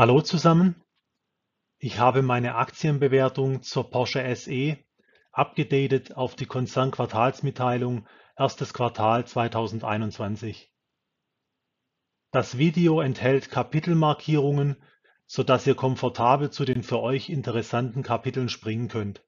Hallo 0.00 0.22
zusammen, 0.22 0.82
ich 1.76 1.98
habe 1.98 2.22
meine 2.22 2.54
Aktienbewertung 2.54 3.60
zur 3.60 3.90
Porsche 3.90 4.34
SE 4.34 4.78
abgedatet 5.30 6.16
auf 6.16 6.34
die 6.34 6.46
Konzernquartalsmitteilung 6.46 8.08
erstes 8.34 8.72
Quartal 8.72 9.26
2021. 9.26 10.72
Das 12.30 12.56
Video 12.56 13.02
enthält 13.02 13.50
Kapitelmarkierungen, 13.50 14.82
sodass 15.26 15.66
ihr 15.66 15.74
komfortabel 15.74 16.48
zu 16.48 16.64
den 16.64 16.82
für 16.82 17.00
euch 17.00 17.28
interessanten 17.28 18.02
Kapiteln 18.02 18.48
springen 18.48 18.88
könnt. 18.88 19.22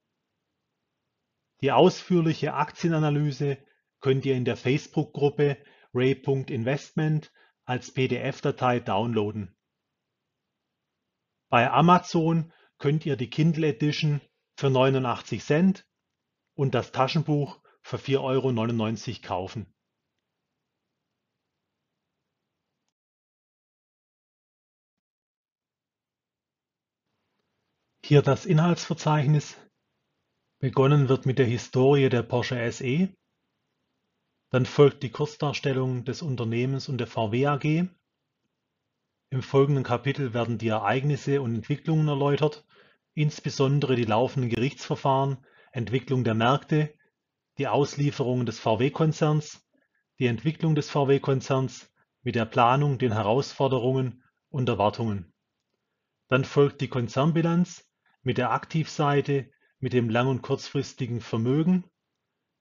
Die 1.60 1.70
ausführliche 1.70 2.54
Aktienanalyse 2.54 3.58
könnt 4.00 4.24
ihr 4.24 4.36
in 4.36 4.46
der 4.46 4.56
Facebook-Gruppe 4.56 5.58
ray.investment 5.92 7.30
als 7.66 7.92
PDF-Datei 7.92 8.80
downloaden. 8.80 9.54
Bei 11.52 11.70
Amazon 11.70 12.50
könnt 12.78 13.04
ihr 13.04 13.16
die 13.16 13.28
Kindle 13.28 13.66
Edition 13.66 14.22
für 14.56 14.70
89 14.70 15.44
Cent 15.44 15.86
und 16.54 16.74
das 16.74 16.92
Taschenbuch 16.92 17.60
für 17.82 17.98
4,99 17.98 19.10
Euro 19.10 19.20
kaufen. 19.20 19.74
Hier 28.02 28.22
das 28.22 28.46
Inhaltsverzeichnis. 28.46 29.58
Begonnen 30.58 31.10
wird 31.10 31.26
mit 31.26 31.38
der 31.38 31.44
Historie 31.44 32.08
der 32.08 32.22
Porsche 32.22 32.72
SE. 32.72 33.14
Dann 34.48 34.64
folgt 34.64 35.02
die 35.02 35.10
Kurzdarstellung 35.10 36.06
des 36.06 36.22
Unternehmens 36.22 36.88
und 36.88 36.96
der 36.96 37.08
VW 37.08 37.46
AG. 37.46 37.90
Im 39.32 39.42
folgenden 39.42 39.82
Kapitel 39.82 40.34
werden 40.34 40.58
die 40.58 40.68
Ereignisse 40.68 41.40
und 41.40 41.54
Entwicklungen 41.54 42.06
erläutert, 42.06 42.66
insbesondere 43.14 43.96
die 43.96 44.04
laufenden 44.04 44.50
Gerichtsverfahren, 44.50 45.38
Entwicklung 45.72 46.22
der 46.22 46.34
Märkte, 46.34 46.92
die 47.56 47.66
Auslieferungen 47.66 48.44
des 48.44 48.58
VW-Konzerns, 48.58 49.66
die 50.18 50.26
Entwicklung 50.26 50.74
des 50.74 50.90
VW-Konzerns 50.90 51.90
mit 52.22 52.34
der 52.34 52.44
Planung, 52.44 52.98
den 52.98 53.14
Herausforderungen 53.14 54.22
und 54.50 54.68
Erwartungen. 54.68 55.32
Dann 56.28 56.44
folgt 56.44 56.82
die 56.82 56.88
Konzernbilanz 56.88 57.90
mit 58.22 58.36
der 58.36 58.50
Aktivseite, 58.50 59.50
mit 59.78 59.94
dem 59.94 60.10
lang- 60.10 60.28
und 60.28 60.42
kurzfristigen 60.42 61.22
Vermögen. 61.22 61.84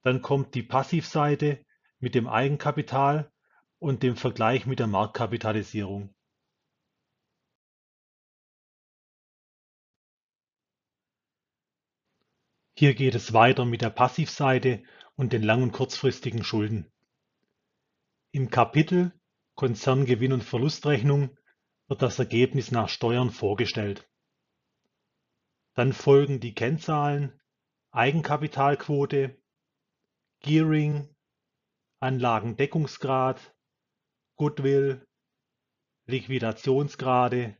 Dann 0.04 0.22
kommt 0.22 0.54
die 0.54 0.62
Passivseite 0.62 1.66
mit 1.98 2.14
dem 2.14 2.26
Eigenkapital 2.26 3.30
und 3.78 4.02
dem 4.02 4.16
Vergleich 4.16 4.64
mit 4.64 4.78
der 4.78 4.86
Marktkapitalisierung. 4.86 6.14
Hier 12.82 12.96
geht 12.96 13.14
es 13.14 13.32
weiter 13.32 13.64
mit 13.64 13.80
der 13.80 13.90
Passivseite 13.90 14.82
und 15.14 15.32
den 15.32 15.44
lang- 15.44 15.62
und 15.62 15.70
kurzfristigen 15.70 16.42
Schulden. 16.42 16.90
Im 18.32 18.50
Kapitel 18.50 19.12
Konzerngewinn 19.54 20.32
und 20.32 20.42
Verlustrechnung 20.42 21.38
wird 21.86 22.02
das 22.02 22.18
Ergebnis 22.18 22.72
nach 22.72 22.88
Steuern 22.88 23.30
vorgestellt. 23.30 24.10
Dann 25.74 25.92
folgen 25.92 26.40
die 26.40 26.56
Kennzahlen 26.56 27.40
Eigenkapitalquote, 27.92 29.40
Gearing, 30.40 31.08
Anlagendeckungsgrad, 32.00 33.54
Goodwill, 34.34 35.06
Liquidationsgrade, 36.06 37.56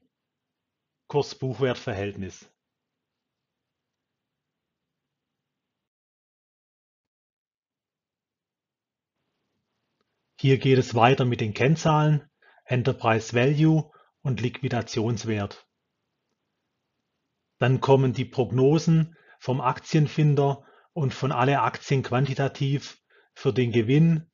Kurs-Buchwert-Verhältnis. 1.06 2.51
Hier 10.42 10.58
geht 10.58 10.76
es 10.76 10.96
weiter 10.96 11.24
mit 11.24 11.40
den 11.40 11.54
Kennzahlen 11.54 12.28
Enterprise 12.64 13.32
Value 13.32 13.92
und 14.22 14.40
Liquidationswert. 14.40 15.68
Dann 17.60 17.80
kommen 17.80 18.12
die 18.12 18.24
Prognosen 18.24 19.16
vom 19.38 19.60
Aktienfinder 19.60 20.66
und 20.94 21.14
von 21.14 21.30
alle 21.30 21.60
Aktien 21.60 22.02
quantitativ 22.02 23.00
für 23.34 23.52
den 23.52 23.70
Gewinn, 23.70 24.32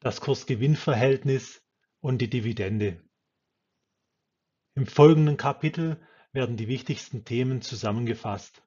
das 0.00 0.20
Kurs-Gewinn-Verhältnis 0.20 1.64
und 2.00 2.18
die 2.18 2.28
Dividende. 2.28 3.02
Im 4.74 4.86
folgenden 4.86 5.38
Kapitel 5.38 5.98
werden 6.30 6.58
die 6.58 6.68
wichtigsten 6.68 7.24
Themen 7.24 7.62
zusammengefasst. 7.62 8.60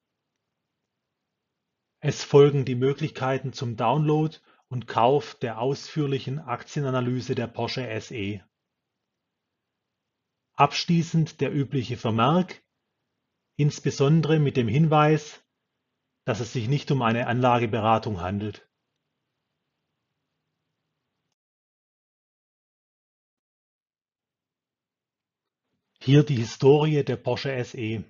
Es 1.99 2.23
folgen 2.23 2.65
die 2.65 2.73
Möglichkeiten 2.73 3.53
zum 3.53 3.75
Download 3.77 4.35
und 4.71 4.87
Kauf 4.87 5.35
der 5.35 5.59
ausführlichen 5.59 6.39
Aktienanalyse 6.39 7.35
der 7.35 7.47
Porsche 7.47 7.99
SE. 7.99 8.41
Abschließend 10.53 11.41
der 11.41 11.53
übliche 11.53 11.97
Vermerk, 11.97 12.63
insbesondere 13.57 14.39
mit 14.39 14.55
dem 14.55 14.69
Hinweis, 14.69 15.45
dass 16.23 16.39
es 16.39 16.53
sich 16.53 16.69
nicht 16.69 16.89
um 16.89 17.01
eine 17.01 17.27
Anlageberatung 17.27 18.21
handelt. 18.21 18.65
Hier 25.99 26.23
die 26.23 26.37
Historie 26.37 27.03
der 27.03 27.17
Porsche 27.17 27.61
SE. 27.65 28.05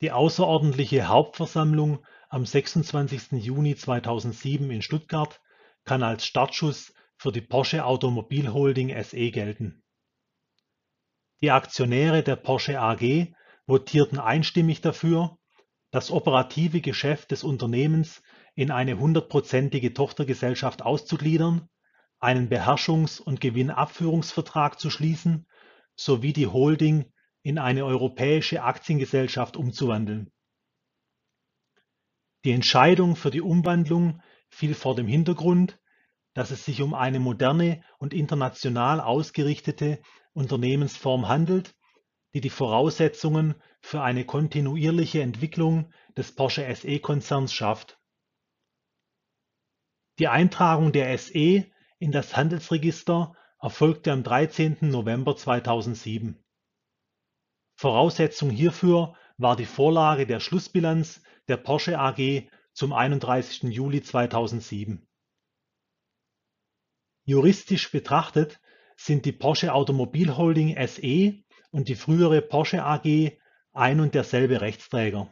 Die 0.00 0.10
außerordentliche 0.10 1.06
Hauptversammlung 1.06 2.04
am 2.32 2.46
26. 2.46 3.32
Juni 3.32 3.76
2007 3.76 4.70
in 4.70 4.80
Stuttgart 4.80 5.42
kann 5.84 6.02
als 6.02 6.24
Startschuss 6.24 6.94
für 7.18 7.30
die 7.30 7.42
Porsche 7.42 7.84
Automobil 7.84 8.50
Holding 8.54 8.88
SE 9.04 9.30
gelten. 9.30 9.82
Die 11.42 11.50
Aktionäre 11.50 12.22
der 12.22 12.36
Porsche 12.36 12.80
AG 12.80 13.34
votierten 13.66 14.18
einstimmig 14.18 14.80
dafür, 14.80 15.36
das 15.90 16.10
operative 16.10 16.80
Geschäft 16.80 17.32
des 17.32 17.44
Unternehmens 17.44 18.22
in 18.54 18.70
eine 18.70 18.98
hundertprozentige 18.98 19.92
Tochtergesellschaft 19.92 20.80
auszugliedern, 20.80 21.68
einen 22.18 22.48
Beherrschungs- 22.48 23.20
und 23.20 23.42
Gewinnabführungsvertrag 23.42 24.80
zu 24.80 24.88
schließen 24.88 25.46
sowie 25.96 26.32
die 26.32 26.46
Holding 26.46 27.12
in 27.42 27.58
eine 27.58 27.84
europäische 27.84 28.62
Aktiengesellschaft 28.62 29.58
umzuwandeln 29.58 30.32
die 32.44 32.52
Entscheidung 32.52 33.16
für 33.16 33.30
die 33.30 33.40
Umwandlung 33.40 34.20
fiel 34.48 34.74
vor 34.74 34.94
dem 34.94 35.06
Hintergrund, 35.06 35.78
dass 36.34 36.50
es 36.50 36.64
sich 36.64 36.82
um 36.82 36.94
eine 36.94 37.20
moderne 37.20 37.82
und 37.98 38.14
international 38.14 39.00
ausgerichtete 39.00 40.00
Unternehmensform 40.32 41.28
handelt, 41.28 41.74
die 42.34 42.40
die 42.40 42.50
Voraussetzungen 42.50 43.54
für 43.80 44.02
eine 44.02 44.24
kontinuierliche 44.24 45.20
Entwicklung 45.20 45.92
des 46.16 46.34
Porsche 46.34 46.74
SE-Konzerns 46.74 47.52
schafft. 47.52 47.98
Die 50.18 50.28
Eintragung 50.28 50.92
der 50.92 51.16
SE 51.18 51.66
in 51.98 52.12
das 52.12 52.36
Handelsregister 52.36 53.34
erfolgte 53.60 54.12
am 54.12 54.22
13. 54.22 54.78
November 54.80 55.36
2007. 55.36 56.42
Voraussetzung 57.76 58.50
hierfür 58.50 59.14
war 59.36 59.56
die 59.56 59.66
Vorlage 59.66 60.26
der 60.26 60.40
Schlussbilanz 60.40 61.22
der 61.48 61.56
Porsche 61.56 61.98
AG 61.98 62.48
zum 62.72 62.92
31. 62.92 63.64
Juli 63.64 64.02
2007. 64.02 65.06
Juristisch 67.24 67.90
betrachtet 67.90 68.60
sind 68.96 69.24
die 69.24 69.32
Porsche 69.32 69.74
Automobil 69.74 70.36
Holding 70.36 70.76
SE 70.86 71.42
und 71.70 71.88
die 71.88 71.94
frühere 71.94 72.42
Porsche 72.42 72.84
AG 72.84 73.38
ein 73.72 74.00
und 74.00 74.14
derselbe 74.14 74.60
Rechtsträger. 74.60 75.30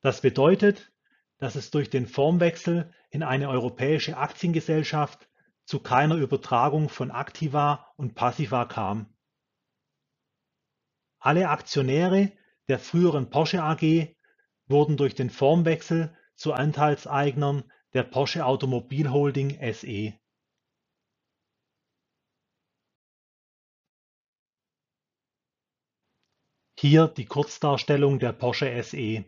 Das 0.00 0.20
bedeutet, 0.20 0.92
dass 1.38 1.56
es 1.56 1.70
durch 1.70 1.90
den 1.90 2.06
Formwechsel 2.06 2.92
in 3.10 3.22
eine 3.22 3.48
europäische 3.48 4.16
Aktiengesellschaft 4.16 5.28
zu 5.64 5.80
keiner 5.80 6.16
Übertragung 6.16 6.88
von 6.88 7.10
Aktiva 7.10 7.92
und 7.96 8.14
Passiva 8.14 8.64
kam. 8.66 9.14
Alle 11.18 11.48
Aktionäre 11.48 12.32
der 12.68 12.78
früheren 12.78 13.30
Porsche 13.30 13.62
AG 13.62 14.13
wurden 14.66 14.96
durch 14.96 15.14
den 15.14 15.30
Formwechsel 15.30 16.16
zu 16.34 16.52
Anteilseignern 16.52 17.70
der 17.92 18.02
Porsche 18.02 18.44
Automobil 18.44 19.10
Holding 19.10 19.50
SE. 19.72 20.18
Hier 26.76 27.08
die 27.08 27.24
Kurzdarstellung 27.24 28.18
der 28.18 28.32
Porsche 28.32 28.82
SE. 28.82 29.24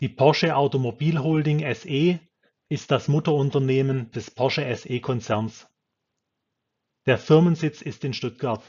Die 0.00 0.08
Porsche 0.08 0.56
Automobil 0.56 1.18
Holding 1.18 1.60
SE 1.74 2.20
ist 2.68 2.90
das 2.90 3.08
Mutterunternehmen 3.08 4.10
des 4.10 4.30
Porsche 4.30 4.76
SE-Konzerns. 4.76 5.66
Der 7.06 7.16
Firmensitz 7.16 7.80
ist 7.80 8.04
in 8.04 8.12
Stuttgart 8.12 8.62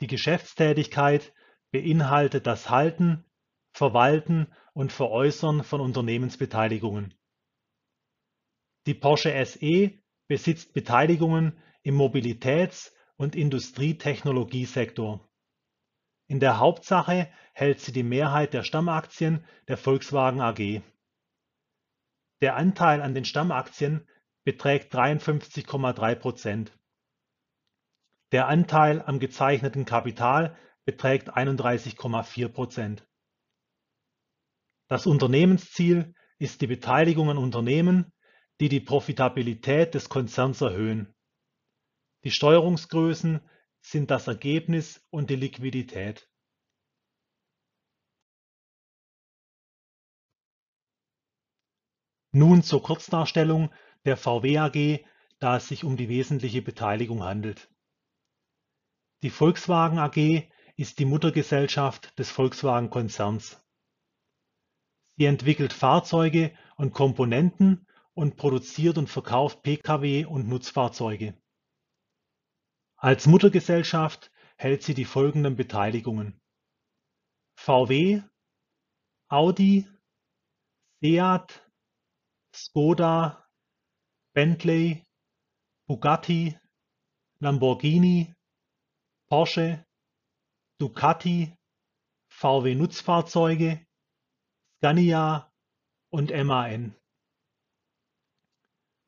Die 0.00 0.08
Geschäftstätigkeit 0.08 1.32
beinhaltet 1.70 2.46
das 2.46 2.70
Halten, 2.70 3.24
Verwalten 3.72 4.52
und 4.72 4.92
Veräußern 4.92 5.62
von 5.62 5.80
Unternehmensbeteiligungen. 5.80 7.14
Die 8.86 8.94
Porsche 8.94 9.44
SE 9.44 9.92
besitzt 10.26 10.72
Beteiligungen 10.72 11.58
im 11.82 11.96
Mobilitäts- 11.96 12.92
und 13.16 13.36
Industrietechnologiesektor. 13.36 15.28
In 16.28 16.40
der 16.40 16.58
Hauptsache 16.58 17.30
hält 17.52 17.80
sie 17.80 17.92
die 17.92 18.02
Mehrheit 18.02 18.54
der 18.54 18.62
Stammaktien 18.62 19.44
der 19.68 19.76
Volkswagen 19.76 20.40
AG. 20.40 20.82
Der 22.40 22.56
Anteil 22.56 23.02
an 23.02 23.14
den 23.14 23.24
Stammaktien 23.24 24.08
beträgt 24.44 24.94
53,3 24.94 26.14
Prozent. 26.14 26.78
Der 28.32 28.46
Anteil 28.46 29.02
am 29.02 29.18
gezeichneten 29.18 29.84
Kapital 29.84 30.56
beträgt 30.84 31.36
31,4 31.36 32.48
Prozent. 32.48 33.06
Das 34.88 35.06
Unternehmensziel 35.06 36.14
ist 36.38 36.60
die 36.60 36.66
Beteiligung 36.66 37.30
an 37.30 37.38
Unternehmen, 37.38 38.12
die 38.60 38.68
die 38.68 38.80
Profitabilität 38.80 39.94
des 39.94 40.08
Konzerns 40.08 40.60
erhöhen. 40.60 41.14
Die 42.24 42.30
Steuerungsgrößen 42.30 43.40
sind 43.80 44.10
das 44.10 44.26
Ergebnis 44.26 45.06
und 45.10 45.30
die 45.30 45.36
Liquidität. 45.36 46.28
Nun 52.32 52.62
zur 52.62 52.82
Kurzdarstellung 52.82 53.72
der 54.04 54.16
VW 54.16 54.58
AG, 54.58 55.04
da 55.38 55.56
es 55.56 55.68
sich 55.68 55.84
um 55.84 55.96
die 55.96 56.08
wesentliche 56.08 56.62
Beteiligung 56.62 57.22
handelt. 57.22 57.70
Die 59.22 59.30
Volkswagen 59.30 59.98
AG 59.98 60.49
ist 60.80 60.98
die 60.98 61.04
Muttergesellschaft 61.04 62.18
des 62.18 62.30
Volkswagen-Konzerns. 62.30 63.62
Sie 65.14 65.26
entwickelt 65.26 65.74
Fahrzeuge 65.74 66.56
und 66.76 66.94
Komponenten 66.94 67.86
und 68.14 68.38
produziert 68.38 68.96
und 68.96 69.10
verkauft 69.10 69.62
Pkw 69.62 70.24
und 70.24 70.48
Nutzfahrzeuge. 70.48 71.38
Als 72.96 73.26
Muttergesellschaft 73.26 74.32
hält 74.56 74.82
sie 74.82 74.94
die 74.94 75.04
folgenden 75.04 75.54
Beteiligungen: 75.54 76.40
VW, 77.58 78.22
Audi, 79.28 79.86
Seat, 81.02 81.62
Skoda, 82.54 83.46
Bentley, 84.32 85.04
Bugatti, 85.86 86.58
Lamborghini, 87.38 88.34
Porsche, 89.28 89.84
Ducati, 90.80 91.54
VW 92.28 92.74
Nutzfahrzeuge, 92.74 93.86
Scania 94.78 95.52
und 96.08 96.30
MAN. 96.30 96.96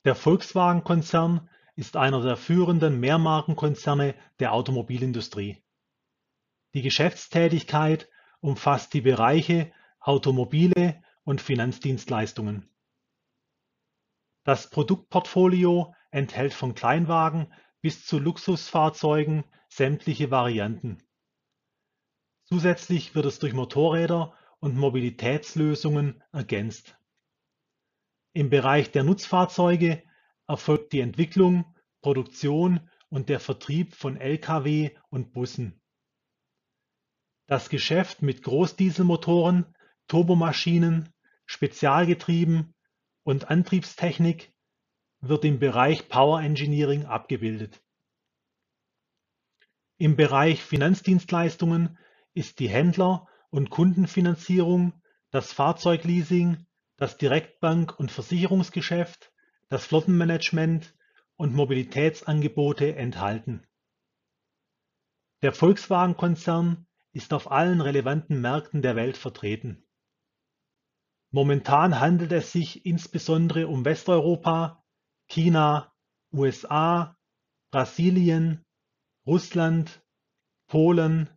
Der 0.04 0.14
Volkswagen-Konzern 0.14 1.48
ist 1.74 1.96
einer 1.96 2.20
der 2.20 2.36
führenden 2.36 3.00
Mehrmarkenkonzerne 3.00 4.14
der 4.38 4.52
Automobilindustrie. 4.52 5.64
Die 6.74 6.82
Geschäftstätigkeit 6.82 8.06
umfasst 8.40 8.92
die 8.92 9.00
Bereiche 9.00 9.72
Automobile 9.98 11.02
und 11.24 11.40
Finanzdienstleistungen. 11.40 12.68
Das 14.44 14.68
Produktportfolio 14.68 15.94
enthält 16.10 16.52
von 16.52 16.74
Kleinwagen 16.74 17.50
bis 17.80 18.04
zu 18.04 18.18
Luxusfahrzeugen 18.18 19.44
sämtliche 19.68 20.30
Varianten. 20.30 21.02
Zusätzlich 22.52 23.14
wird 23.14 23.24
es 23.24 23.38
durch 23.38 23.54
Motorräder 23.54 24.34
und 24.60 24.76
Mobilitätslösungen 24.76 26.22
ergänzt. 26.32 26.98
Im 28.34 28.50
Bereich 28.50 28.90
der 28.90 29.04
Nutzfahrzeuge 29.04 30.02
erfolgt 30.46 30.92
die 30.92 31.00
Entwicklung, 31.00 31.64
Produktion 32.02 32.90
und 33.08 33.30
der 33.30 33.40
Vertrieb 33.40 33.94
von 33.94 34.18
Lkw 34.18 34.90
und 35.08 35.32
Bussen. 35.32 35.80
Das 37.46 37.70
Geschäft 37.70 38.20
mit 38.20 38.42
Großdieselmotoren, 38.42 39.74
Turbomaschinen, 40.06 41.08
Spezialgetrieben 41.46 42.74
und 43.22 43.48
Antriebstechnik 43.48 44.52
wird 45.22 45.46
im 45.46 45.58
Bereich 45.58 46.10
Power 46.10 46.42
Engineering 46.42 47.06
abgebildet. 47.06 47.82
Im 49.96 50.16
Bereich 50.16 50.62
Finanzdienstleistungen 50.62 51.96
ist 52.34 52.58
die 52.58 52.68
Händler- 52.68 53.26
und 53.50 53.70
Kundenfinanzierung, 53.70 54.92
das 55.30 55.52
Fahrzeugleasing, 55.52 56.66
das 56.96 57.18
Direktbank- 57.18 57.98
und 57.98 58.10
Versicherungsgeschäft, 58.10 59.32
das 59.68 59.86
Flottenmanagement 59.86 60.94
und 61.36 61.54
Mobilitätsangebote 61.54 62.94
enthalten. 62.96 63.66
Der 65.42 65.52
Volkswagen-Konzern 65.52 66.86
ist 67.12 67.32
auf 67.32 67.50
allen 67.50 67.80
relevanten 67.80 68.40
Märkten 68.40 68.82
der 68.82 68.96
Welt 68.96 69.16
vertreten. 69.16 69.84
Momentan 71.30 71.98
handelt 71.98 72.30
es 72.32 72.52
sich 72.52 72.86
insbesondere 72.86 73.66
um 73.66 73.84
Westeuropa, 73.84 74.84
China, 75.28 75.92
USA, 76.32 77.16
Brasilien, 77.70 78.64
Russland, 79.26 80.04
Polen, 80.68 81.30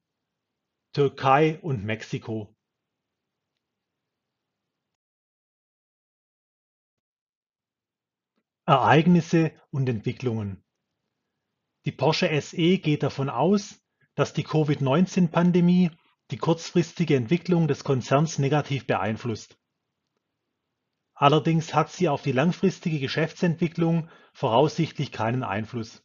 Türkei 0.96 1.60
und 1.62 1.84
Mexiko. 1.84 2.56
Ereignisse 8.66 9.52
und 9.72 9.90
Entwicklungen 9.90 10.64
Die 11.84 11.92
Porsche 11.92 12.30
SE 12.42 12.78
geht 12.78 13.04
davon 13.04 13.30
aus, 13.30 13.84
dass 14.14 14.32
die 14.32 14.46
Covid-19-Pandemie 14.46 15.92
die 16.32 16.38
kurzfristige 16.38 17.18
Entwicklung 17.18 17.68
des 17.68 17.84
Konzerns 17.84 18.40
negativ 18.40 18.88
beeinflusst. 18.88 19.60
Allerdings 21.14 21.74
hat 21.74 21.92
sie 21.92 22.08
auf 22.08 22.22
die 22.22 22.32
langfristige 22.32 23.02
Geschäftsentwicklung 23.02 24.10
voraussichtlich 24.32 25.12
keinen 25.12 25.44
Einfluss 25.44 26.05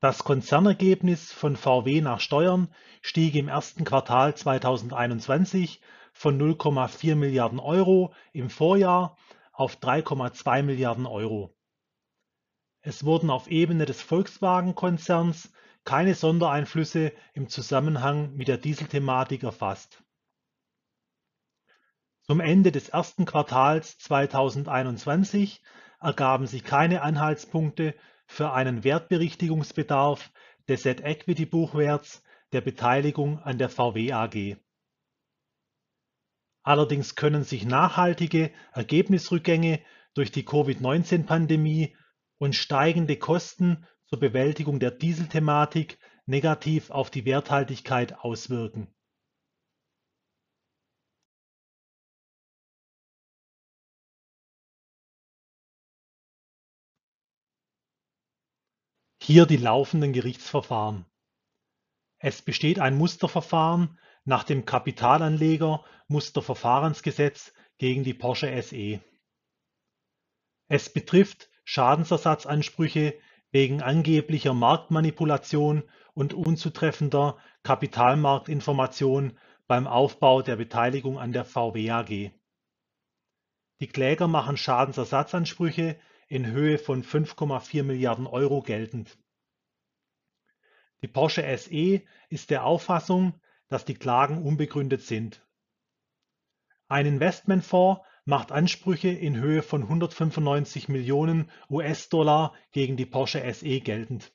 das 0.00 0.24
Konzernergebnis 0.24 1.30
von 1.30 1.56
VW 1.56 2.00
nach 2.00 2.20
Steuern 2.20 2.72
stieg 3.02 3.34
im 3.34 3.48
ersten 3.48 3.84
Quartal 3.84 4.34
2021 4.34 5.80
von 6.12 6.40
0,4 6.40 7.14
Milliarden 7.14 7.60
Euro 7.60 8.14
im 8.32 8.48
Vorjahr 8.48 9.16
auf 9.52 9.76
3,2 9.76 10.62
Milliarden 10.62 11.06
Euro. 11.06 11.54
Es 12.80 13.04
wurden 13.04 13.28
auf 13.28 13.48
Ebene 13.48 13.84
des 13.84 14.00
Volkswagen-Konzerns 14.00 15.52
keine 15.84 16.14
Sondereinflüsse 16.14 17.12
im 17.34 17.48
Zusammenhang 17.48 18.34
mit 18.34 18.48
der 18.48 18.56
Dieselthematik 18.56 19.42
erfasst. 19.42 20.02
Zum 22.22 22.40
Ende 22.40 22.72
des 22.72 22.88
ersten 22.88 23.26
Quartals 23.26 23.98
2021 23.98 25.62
ergaben 26.00 26.46
sich 26.46 26.64
keine 26.64 27.02
Anhaltspunkte 27.02 27.94
für 28.30 28.52
einen 28.52 28.84
Wertberichtigungsbedarf 28.84 30.30
des 30.68 30.86
At-Equity-Buchwerts 30.86 32.22
der 32.52 32.60
Beteiligung 32.60 33.40
an 33.40 33.58
der 33.58 33.68
VW 33.68 34.12
AG. 34.12 34.56
Allerdings 36.62 37.16
können 37.16 37.42
sich 37.42 37.64
nachhaltige 37.64 38.52
Ergebnisrückgänge 38.72 39.80
durch 40.14 40.30
die 40.30 40.44
Covid-19-Pandemie 40.44 41.96
und 42.38 42.54
steigende 42.54 43.16
Kosten 43.16 43.84
zur 44.06 44.20
Bewältigung 44.20 44.78
der 44.78 44.92
Dieselthematik 44.92 45.98
negativ 46.24 46.90
auf 46.90 47.10
die 47.10 47.24
Werthaltigkeit 47.24 48.20
auswirken 48.20 48.94
Hier 59.22 59.44
die 59.44 59.58
laufenden 59.58 60.14
Gerichtsverfahren. 60.14 61.04
Es 62.18 62.40
besteht 62.42 62.78
ein 62.78 62.96
Musterverfahren 62.96 63.98
nach 64.24 64.44
dem 64.44 64.64
Kapitalanleger-Musterverfahrensgesetz 64.64 67.52
gegen 67.76 68.02
die 68.02 68.14
Porsche 68.14 68.62
SE. 68.62 69.02
Es 70.68 70.90
betrifft 70.90 71.50
Schadensersatzansprüche 71.64 73.12
wegen 73.50 73.82
angeblicher 73.82 74.54
Marktmanipulation 74.54 75.82
und 76.14 76.32
unzutreffender 76.32 77.36
Kapitalmarktinformation 77.62 79.38
beim 79.66 79.86
Aufbau 79.86 80.40
der 80.40 80.56
Beteiligung 80.56 81.18
an 81.18 81.32
der 81.32 81.44
VW 81.44 81.90
AG. 81.90 82.30
Die 83.80 83.86
Kläger 83.86 84.28
machen 84.28 84.56
Schadensersatzansprüche 84.56 86.00
in 86.30 86.46
Höhe 86.46 86.78
von 86.78 87.02
5,4 87.02 87.82
Milliarden 87.82 88.26
Euro 88.26 88.62
geltend. 88.62 89.18
Die 91.02 91.08
Porsche 91.08 91.42
SE 91.58 92.02
ist 92.28 92.50
der 92.50 92.64
Auffassung, 92.64 93.34
dass 93.68 93.84
die 93.84 93.94
Klagen 93.94 94.42
unbegründet 94.42 95.02
sind. 95.02 95.44
Ein 96.86 97.06
Investmentfonds 97.06 98.02
macht 98.24 98.52
Ansprüche 98.52 99.08
in 99.08 99.36
Höhe 99.36 99.62
von 99.62 99.82
195 99.82 100.88
Millionen 100.88 101.50
US-Dollar 101.68 102.54
gegen 102.70 102.96
die 102.96 103.06
Porsche 103.06 103.42
SE 103.52 103.80
geltend. 103.80 104.32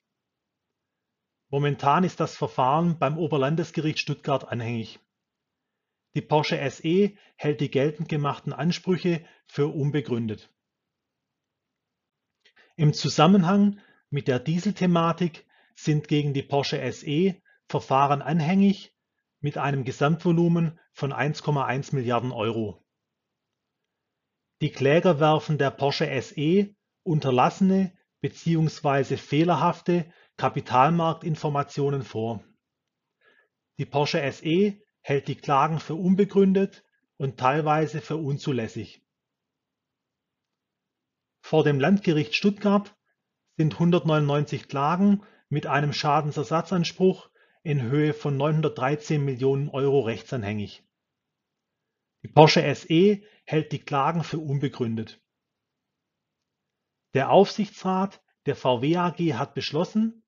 Momentan 1.48 2.04
ist 2.04 2.20
das 2.20 2.36
Verfahren 2.36 2.98
beim 2.98 3.16
Oberlandesgericht 3.16 4.00
Stuttgart 4.00 4.46
anhängig. 4.46 5.00
Die 6.14 6.20
Porsche 6.20 6.58
SE 6.70 7.16
hält 7.36 7.60
die 7.62 7.70
geltend 7.70 8.10
gemachten 8.10 8.52
Ansprüche 8.52 9.24
für 9.46 9.68
unbegründet. 9.68 10.52
Im 12.76 12.92
Zusammenhang 12.92 13.80
mit 14.10 14.28
der 14.28 14.38
Dieselthematik 14.38 15.46
sind 15.74 16.08
gegen 16.08 16.34
die 16.34 16.42
Porsche 16.42 16.92
SE 16.92 17.34
Verfahren 17.68 18.22
anhängig 18.22 18.94
mit 19.40 19.56
einem 19.58 19.84
Gesamtvolumen 19.84 20.78
von 20.92 21.12
1,1 21.12 21.94
Milliarden 21.94 22.32
Euro. 22.32 22.84
Die 24.60 24.70
Kläger 24.70 25.20
werfen 25.20 25.58
der 25.58 25.70
Porsche 25.70 26.06
SE 26.20 26.74
unterlassene 27.02 27.96
bzw. 28.20 29.16
fehlerhafte 29.16 30.12
Kapitalmarktinformationen 30.36 32.02
vor. 32.02 32.44
Die 33.78 33.86
Porsche 33.86 34.30
SE 34.32 34.78
hält 35.00 35.28
die 35.28 35.36
Klagen 35.36 35.78
für 35.78 35.94
unbegründet 35.94 36.84
und 37.16 37.38
teilweise 37.38 38.00
für 38.00 38.16
unzulässig. 38.16 39.05
Vor 41.48 41.62
dem 41.62 41.78
Landgericht 41.78 42.34
Stuttgart 42.34 42.96
sind 43.56 43.74
199 43.74 44.66
Klagen 44.66 45.22
mit 45.48 45.68
einem 45.68 45.92
Schadensersatzanspruch 45.92 47.30
in 47.62 47.82
Höhe 47.82 48.14
von 48.14 48.36
913 48.36 49.24
Millionen 49.24 49.68
Euro 49.68 50.00
rechtsanhängig. 50.00 50.82
Die 52.24 52.28
Porsche 52.28 52.74
SE 52.74 53.22
hält 53.44 53.70
die 53.70 53.78
Klagen 53.78 54.24
für 54.24 54.40
unbegründet. 54.40 55.22
Der 57.14 57.30
Aufsichtsrat 57.30 58.20
der 58.46 58.56
VW 58.56 58.96
AG 58.96 59.34
hat 59.34 59.54
beschlossen, 59.54 60.24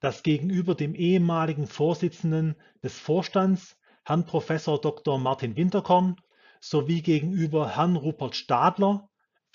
dass 0.00 0.24
gegenüber 0.24 0.74
dem 0.74 0.96
ehemaligen 0.96 1.68
Vorsitzenden 1.68 2.56
des 2.82 2.98
Vorstands, 2.98 3.78
Herrn 4.04 4.26
Prof. 4.26 4.48
Dr. 4.48 5.20
Martin 5.20 5.54
Winterkorn, 5.54 6.16
sowie 6.58 7.00
gegenüber 7.00 7.76
Herrn 7.76 7.94
Rupert 7.94 8.34
Stadler, 8.34 9.07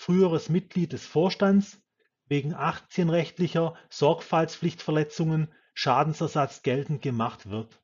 früheres 0.04 0.50
Mitglied 0.50 0.92
des 0.92 1.06
Vorstands, 1.06 1.82
wegen 2.26 2.52
aktienrechtlicher 2.52 3.74
Sorgfaltspflichtverletzungen 3.88 5.50
Schadensersatz 5.72 6.62
geltend 6.62 7.00
gemacht 7.00 7.48
wird. 7.48 7.82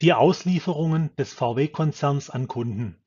Die 0.00 0.14
Auslieferungen 0.14 1.14
des 1.16 1.34
VW-Konzerns 1.34 2.30
an 2.30 2.48
Kunden 2.48 3.04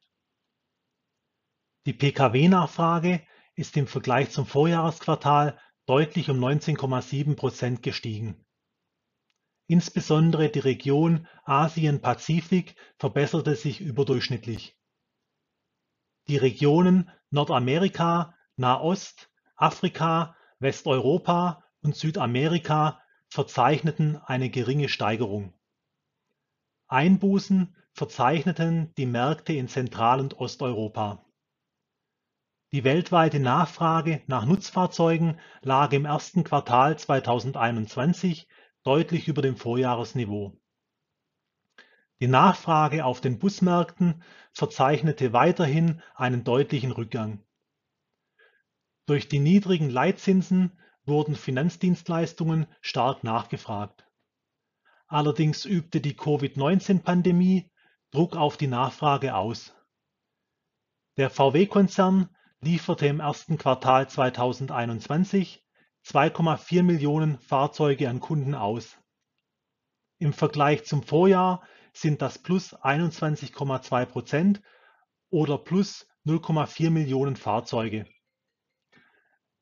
Die 1.87 1.93
Pkw-Nachfrage 1.93 3.25
ist 3.55 3.75
im 3.75 3.87
Vergleich 3.87 4.29
zum 4.29 4.45
Vorjahresquartal 4.45 5.59
deutlich 5.87 6.29
um 6.29 6.37
19,7 6.37 7.35
Prozent 7.35 7.81
gestiegen. 7.81 8.44
Insbesondere 9.67 10.49
die 10.49 10.59
Region 10.59 11.27
Asien-Pazifik 11.43 12.75
verbesserte 12.97 13.55
sich 13.55 13.81
überdurchschnittlich. 13.81 14.77
Die 16.27 16.37
Regionen 16.37 17.09
Nordamerika, 17.31 18.35
Nahost, 18.57 19.31
Afrika, 19.55 20.35
Westeuropa 20.59 21.63
und 21.81 21.95
Südamerika 21.95 23.01
verzeichneten 23.27 24.17
eine 24.17 24.49
geringe 24.49 24.89
Steigerung. 24.89 25.53
Einbußen 26.87 27.75
verzeichneten 27.93 28.93
die 28.95 29.05
Märkte 29.05 29.53
in 29.53 29.67
Zentral- 29.67 30.19
und 30.19 30.37
Osteuropa. 30.39 31.25
Die 32.71 32.83
weltweite 32.83 33.39
Nachfrage 33.39 34.21
nach 34.27 34.45
Nutzfahrzeugen 34.45 35.39
lag 35.61 35.91
im 35.93 36.05
ersten 36.05 36.43
Quartal 36.43 36.99
2021 36.99 38.47
deutlich 38.85 39.27
über 39.27 39.41
dem 39.41 39.57
Vorjahresniveau 39.57 40.57
die 42.21 42.27
Nachfrage 42.27 43.03
auf 43.03 43.19
den 43.19 43.39
Busmärkten 43.39 44.23
verzeichnete 44.53 45.33
weiterhin 45.33 46.01
einen 46.15 46.45
deutlichen 46.45 46.91
Rückgang. 46.91 47.43
Durch 49.05 49.27
die 49.27 49.39
niedrigen 49.39 49.89
Leitzinsen 49.89 50.79
wurden 51.05 51.35
Finanzdienstleistungen 51.35 52.67
stark 52.79 53.23
nachgefragt. 53.23 54.07
Allerdings 55.07 55.65
übte 55.65 55.99
die 55.99 56.15
Covid-19-Pandemie 56.15 57.69
Druck 58.11 58.37
auf 58.37 58.55
die 58.55 58.67
Nachfrage 58.67 59.35
aus. 59.35 59.75
Der 61.17 61.29
VW-Konzern 61.29 62.29
lieferte 62.61 63.07
im 63.07 63.19
ersten 63.19 63.57
Quartal 63.57 64.09
2021 64.09 65.64
2,4 66.05 66.83
Millionen 66.83 67.39
Fahrzeuge 67.39 68.09
an 68.09 68.19
Kunden 68.19 68.53
aus. 68.53 68.97
Im 70.19 70.33
Vergleich 70.33 70.85
zum 70.85 71.01
Vorjahr 71.03 71.63
sind 71.93 72.21
das 72.21 72.37
plus 72.37 72.75
21,2 72.75 74.05
Prozent 74.05 74.61
oder 75.29 75.57
plus 75.57 76.07
0,4 76.25 76.91
Millionen 76.91 77.35
Fahrzeuge. 77.35 78.05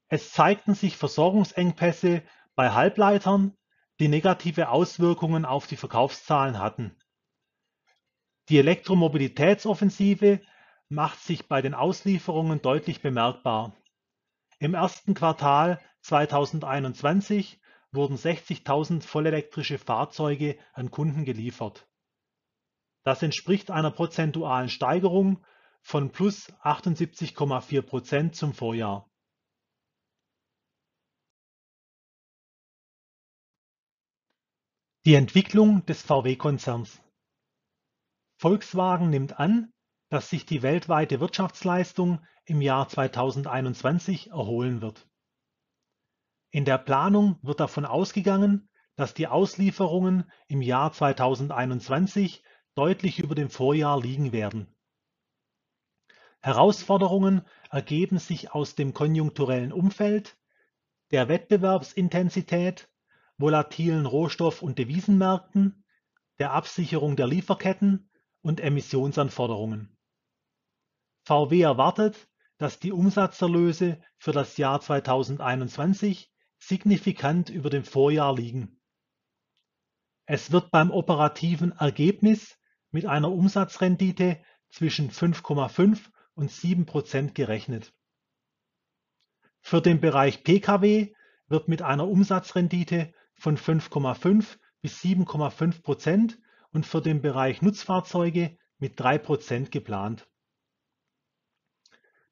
Es 0.09 0.31
zeigten 0.31 0.75
sich 0.75 0.97
Versorgungsengpässe 0.97 2.23
bei 2.55 2.71
Halbleitern, 2.71 3.57
die 4.00 4.07
negative 4.09 4.69
Auswirkungen 4.69 5.45
auf 5.45 5.67
die 5.67 5.77
Verkaufszahlen 5.77 6.59
hatten. 6.59 6.95
Die 8.50 8.59
Elektromobilitätsoffensive 8.59 10.41
macht 10.89 11.19
sich 11.19 11.47
bei 11.47 11.62
den 11.62 11.73
Auslieferungen 11.73 12.62
deutlich 12.62 13.01
bemerkbar. 13.01 13.75
Im 14.59 14.73
ersten 14.73 15.13
Quartal 15.13 15.79
2021 16.03 17.60
wurden 17.91 18.15
60.000 18.15 19.01
vollelektrische 19.01 19.77
Fahrzeuge 19.77 20.57
an 20.74 20.91
Kunden 20.91 21.25
geliefert 21.25 21.88
das 23.03 23.22
entspricht 23.22 23.69
einer 23.69 23.91
prozentualen 23.91 24.69
Steigerung 24.69 25.45
von 25.81 26.12
plus 26.12 26.51
78,4 26.63 27.81
Prozent 27.81 28.36
zum 28.36 28.53
Vorjahr. 28.53 29.10
Die 35.05 35.15
Entwicklung 35.15 35.86
des 35.86 36.01
VW-Konzerns 36.01 37.01
Volkswagen 38.38 39.10
nimmt 39.10 39.38
an, 39.38 39.74
dass 40.10 40.29
sich 40.29 40.45
die 40.45 40.62
weltweite 40.62 41.19
Wirtschaftsleistung 41.19 42.25
im 42.45 42.62
Jahr 42.62 42.88
2021 42.88 44.29
erholen 44.29 44.81
wird. 44.81 45.10
In 46.53 46.65
der 46.65 46.77
Planung 46.77 47.39
wird 47.41 47.60
davon 47.60 47.83
ausgegangen, 47.83 48.69
dass 48.95 49.15
die 49.15 49.27
Auslieferungen 49.27 50.31
im 50.48 50.62
Jahr 50.62 50.93
2021 50.93 52.43
deutlich 52.75 53.17
über 53.17 53.33
dem 53.33 53.50
Vorjahr 53.50 54.00
liegen 54.00 54.31
werden. 54.31 54.67
Herausforderungen 56.41 57.41
ergeben 57.72 58.19
sich 58.19 58.51
aus 58.51 58.75
dem 58.75 58.93
konjunkturellen 58.93 59.74
Umfeld, 59.74 60.38
der 61.10 61.27
Wettbewerbsintensität, 61.27 62.88
volatilen 63.39 64.05
Rohstoff- 64.05 64.62
und 64.62 64.77
Devisenmärkten, 64.77 65.83
der 66.38 66.51
Absicherung 66.51 67.15
der 67.15 67.25
Lieferketten 67.25 68.12
und 68.43 68.60
Emissionsanforderungen. 68.60 69.98
VW 71.24 71.62
erwartet, 71.62 72.29
dass 72.60 72.79
die 72.79 72.91
Umsatzerlöse 72.91 74.00
für 74.17 74.33
das 74.33 74.57
Jahr 74.57 74.79
2021 74.81 76.29
signifikant 76.67 77.50
über 77.50 77.70
dem 77.70 77.84
Vorjahr 77.84 78.36
liegen. 78.36 78.79
Es 80.25 80.51
wird 80.51 80.72
beim 80.72 80.91
operativen 80.91 81.74
Ergebnis 81.74 82.58
mit 82.91 83.05
einer 83.05 83.32
Umsatzrendite 83.32 84.41
zwischen 84.70 85.12
5,5 85.12 86.00
und 86.36 86.51
7 86.51 86.86
Prozent 86.86 87.36
gerechnet. 87.36 87.93
Für 89.60 89.82
den 89.82 90.00
Bereich 90.00 90.43
Pkw 90.43 91.13
wird 91.48 91.67
mit 91.67 91.82
einer 91.82 92.08
Umsatzrendite 92.08 93.13
von 93.36 93.58
5,5 93.58 94.58
bis 94.82 95.01
7,5 95.01 95.82
Prozent 95.82 96.39
und 96.72 96.86
für 96.86 97.01
den 97.01 97.22
Bereich 97.22 97.62
Nutzfahrzeuge 97.62 98.58
mit 98.77 99.00
3 99.00 99.17
Prozent 99.17 99.72
geplant. 99.72 100.27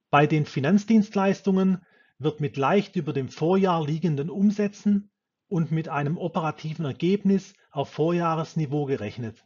Bei 0.10 0.28
den 0.28 0.46
Finanzdienstleistungen 0.46 1.86
wird 2.24 2.40
mit 2.40 2.58
leicht 2.58 2.96
über 2.96 3.14
dem 3.14 3.30
Vorjahr 3.30 3.86
liegenden 3.86 4.30
Umsätzen 4.30 5.12
und 5.48 5.72
mit 5.72 5.90
einem 5.90 6.18
operativen 6.18 6.86
Ergebnis 6.86 7.54
auf 7.72 7.90
Vorjahresniveau 7.90 8.86
gerechnet 8.86 9.44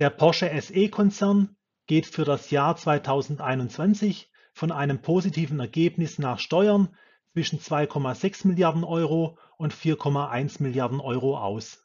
der 0.00 0.10
Porsche 0.10 0.50
SE-Konzern 0.60 1.56
geht 1.86 2.06
für 2.06 2.24
das 2.24 2.50
Jahr 2.50 2.76
2021 2.76 4.28
von 4.52 4.72
einem 4.72 5.00
positiven 5.00 5.60
Ergebnis 5.60 6.18
nach 6.18 6.40
Steuern 6.40 6.96
zwischen 7.32 7.60
2,6 7.60 8.48
Milliarden 8.48 8.82
Euro 8.82 9.38
und 9.56 9.72
4,1 9.72 10.62
Milliarden 10.62 11.00
Euro 11.00 11.38
aus. 11.38 11.80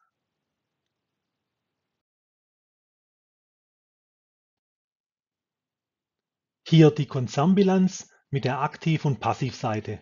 Hier 6.68 6.90
die 6.90 7.08
Konzernbilanz 7.08 8.12
mit 8.30 8.46
der 8.46 8.62
Aktiv- 8.62 9.06
und 9.06 9.20
Passivseite. 9.20 10.02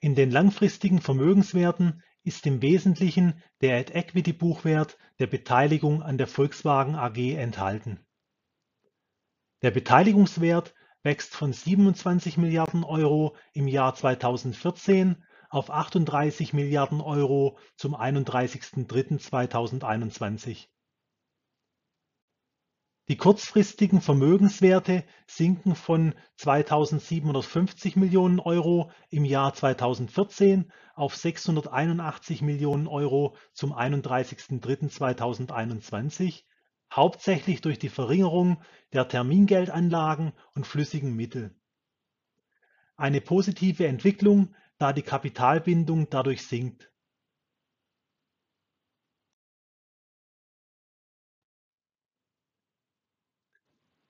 In 0.00 0.14
den 0.14 0.30
langfristigen 0.30 1.00
Vermögenswerten 1.00 2.02
ist 2.24 2.46
im 2.46 2.62
Wesentlichen 2.62 3.42
der 3.60 3.78
At-Equity-Buchwert 3.78 4.96
der 5.18 5.26
Beteiligung 5.26 6.02
an 6.02 6.18
der 6.18 6.26
Volkswagen 6.26 6.94
AG 6.94 7.36
enthalten. 7.36 8.00
Der 9.62 9.70
Beteiligungswert 9.70 10.74
wächst 11.02 11.34
von 11.34 11.52
27 11.52 12.36
Milliarden 12.36 12.84
Euro 12.84 13.36
im 13.52 13.68
Jahr 13.68 13.94
2014 13.94 15.22
auf 15.50 15.70
38 15.70 16.52
Milliarden 16.52 17.00
Euro 17.00 17.58
zum 17.76 17.94
31.03.2021. 17.94 20.66
Die 23.12 23.18
kurzfristigen 23.18 24.00
Vermögenswerte 24.00 25.04
sinken 25.26 25.74
von 25.74 26.14
2.750 26.38 27.98
Millionen 27.98 28.40
Euro 28.40 28.90
im 29.10 29.26
Jahr 29.26 29.52
2014 29.52 30.72
auf 30.94 31.14
681 31.14 32.40
Millionen 32.40 32.86
Euro 32.86 33.36
zum 33.52 33.74
31.03.2021, 33.74 36.44
hauptsächlich 36.90 37.60
durch 37.60 37.78
die 37.78 37.90
Verringerung 37.90 38.62
der 38.94 39.08
Termingeldanlagen 39.08 40.32
und 40.54 40.66
flüssigen 40.66 41.14
Mittel. 41.14 41.54
Eine 42.96 43.20
positive 43.20 43.86
Entwicklung, 43.86 44.54
da 44.78 44.94
die 44.94 45.02
Kapitalbindung 45.02 46.08
dadurch 46.08 46.46
sinkt 46.46 46.90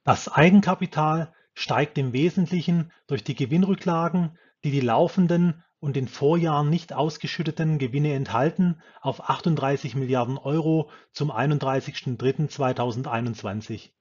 Das 0.04 0.26
Eigenkapital 0.26 1.32
steigt 1.54 1.96
im 1.96 2.12
Wesentlichen 2.12 2.90
durch 3.06 3.22
die 3.22 3.36
Gewinnrücklagen, 3.36 4.36
die 4.64 4.72
die 4.72 4.80
laufenden 4.80 5.62
und 5.78 5.96
in 5.96 6.08
Vorjahren 6.08 6.68
nicht 6.70 6.92
ausgeschütteten 6.92 7.78
Gewinne 7.78 8.14
enthalten, 8.14 8.82
auf 9.00 9.30
38 9.30 9.94
Milliarden 9.94 10.38
Euro 10.38 10.90
zum 11.12 11.30
31.03.2021. 11.30 13.92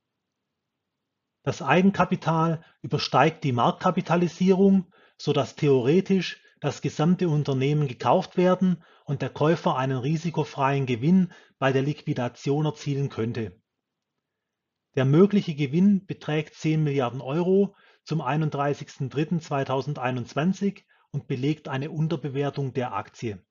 Das 1.44 1.62
Eigenkapital 1.62 2.64
übersteigt 2.82 3.44
die 3.44 3.52
Marktkapitalisierung, 3.52 4.92
sodass 5.18 5.56
theoretisch 5.56 6.42
das 6.62 6.82
gesamte 6.82 7.30
Unternehmen 7.30 7.88
gekauft 7.88 8.38
werden 8.38 8.84
und 9.06 9.22
der 9.22 9.30
Käufer 9.30 9.78
einen 9.78 10.00
risikofreien 10.00 10.88
Gewinn 10.88 11.32
bei 11.60 11.72
der 11.72 11.84
Liquidation 11.84 12.66
erzielen 12.66 13.10
könnte 13.10 13.61
der 14.96 15.06
mögliche 15.06 15.56
Gewinn 15.56 16.06
beträgt 16.06 16.56
10 16.56 16.84
Milliarden 16.84 17.22
Euro 17.22 17.76
zum 18.04 18.22
31.03.2021 18.22 20.84
und 21.12 21.28
belegt 21.28 21.68
eine 21.68 21.92
Unterbewertung 21.92 22.74
der 22.74 22.94
Aktie. 22.94 23.46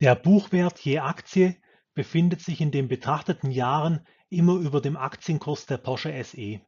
Der 0.00 0.16
Buchwert 0.16 0.80
je 0.80 0.98
Aktie 0.98 1.56
befindet 1.94 2.40
sich 2.40 2.60
in 2.60 2.70
den 2.70 2.88
betrachteten 2.88 3.50
Jahren 3.50 4.06
immer 4.28 4.56
über 4.56 4.80
dem 4.80 4.96
Aktienkurs 4.96 5.66
der 5.66 5.78
Porsche 5.78 6.22
SE. 6.24 6.60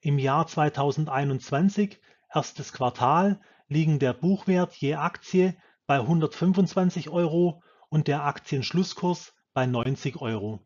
Im 0.00 0.18
Jahr 0.18 0.46
2021, 0.46 2.00
erstes 2.32 2.72
Quartal, 2.72 3.40
liegen 3.66 3.98
der 3.98 4.12
Buchwert 4.12 4.74
je 4.74 4.94
Aktie 4.94 5.60
bei 5.88 6.00
125 6.00 7.08
Euro 7.08 7.62
und 7.88 8.08
der 8.08 8.22
Aktienschlusskurs 8.24 9.34
bei 9.54 9.64
90 9.64 10.20
Euro. 10.20 10.60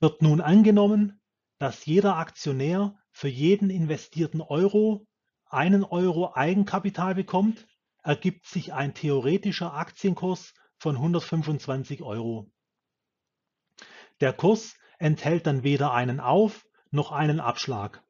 Wird 0.00 0.22
nun 0.22 0.40
angenommen, 0.40 1.20
dass 1.58 1.84
jeder 1.84 2.16
Aktionär 2.16 2.98
für 3.10 3.28
jeden 3.28 3.68
investierten 3.68 4.40
Euro 4.40 5.06
einen 5.44 5.84
Euro 5.84 6.32
Eigenkapital 6.34 7.14
bekommt, 7.14 7.66
ergibt 8.02 8.46
sich 8.46 8.72
ein 8.72 8.94
theoretischer 8.94 9.74
Aktienkurs 9.74 10.54
von 10.78 10.96
125 10.96 12.02
Euro. 12.02 12.50
Der 14.20 14.32
Kurs 14.32 14.74
enthält 14.98 15.46
dann 15.46 15.62
weder 15.62 15.92
einen 15.92 16.18
Auf- 16.18 16.66
noch 16.90 17.12
einen 17.12 17.40
Abschlag. 17.40 18.02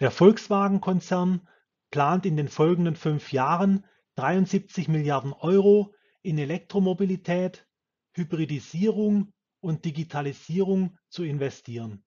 Der 0.00 0.10
Volkswagen-Konzern 0.10 1.46
plant 1.92 2.26
in 2.26 2.36
den 2.36 2.48
folgenden 2.48 2.96
fünf 2.96 3.32
Jahren 3.32 3.84
73 4.16 4.88
Milliarden 4.88 5.32
Euro 5.32 5.94
in 6.22 6.38
Elektromobilität, 6.38 7.68
Hybridisierung 8.14 9.32
und 9.60 9.84
Digitalisierung 9.84 10.98
zu 11.08 11.22
investieren. 11.22 12.02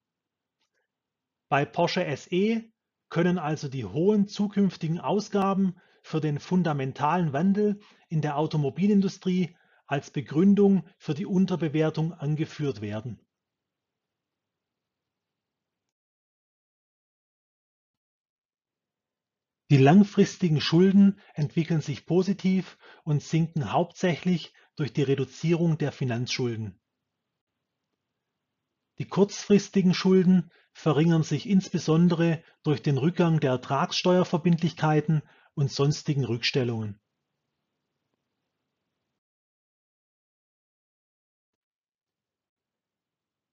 Bei 1.48 1.64
Porsche 1.64 2.06
SE 2.18 2.64
können 3.10 3.38
also 3.38 3.70
die 3.70 3.86
hohen 3.86 4.28
zukünftigen 4.28 5.00
Ausgaben 5.00 5.76
für 6.02 6.20
den 6.20 6.40
fundamentalen 6.40 7.32
Wandel 7.32 7.80
in 8.10 8.22
der 8.22 8.38
Automobilindustrie 8.38 9.56
als 9.86 10.10
Begründung 10.10 10.88
für 10.98 11.14
die 11.14 11.26
Unterbewertung 11.26 12.12
angeführt 12.12 12.82
werden 12.82 13.25
Die 19.76 19.82
langfristigen 19.82 20.62
Schulden 20.62 21.20
entwickeln 21.34 21.82
sich 21.82 22.06
positiv 22.06 22.78
und 23.04 23.22
sinken 23.22 23.74
hauptsächlich 23.74 24.54
durch 24.78 24.94
die 24.94 25.02
Reduzierung 25.02 25.78
der 25.78 25.92
Finanzschulden. 25.92 26.80
Die 29.00 29.06
kurzfristigen 29.06 29.94
Schulden 29.94 30.50
verringern 30.72 31.24
sich 31.24 31.50
insbesondere 31.50 32.42
durch 32.64 32.82
den 32.84 32.98
Rückgang 32.98 33.42
der 33.42 33.52
Ertragssteuerverbindlichkeiten 33.52 35.24
und 35.56 35.70
sonstigen 35.70 36.24
Rückstellungen. 36.24 36.98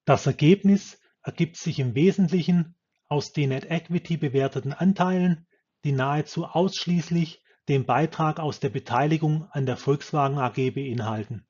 Das 0.05 0.25
Ergebnis 0.25 1.01
ergibt 1.21 1.57
sich 1.57 1.79
im 1.79 1.95
Wesentlichen 1.95 2.77
aus 3.09 3.33
den 3.33 3.49
Net 3.49 3.69
Equity 3.69 4.15
bewerteten 4.15 4.71
Anteilen 4.71 5.45
die 5.83 5.91
nahezu 5.91 6.45
ausschließlich 6.45 7.41
den 7.67 7.85
Beitrag 7.85 8.39
aus 8.39 8.59
der 8.59 8.69
Beteiligung 8.69 9.47
an 9.51 9.65
der 9.65 9.77
Volkswagen 9.77 10.37
AG 10.37 10.71
beinhalten. 10.71 11.45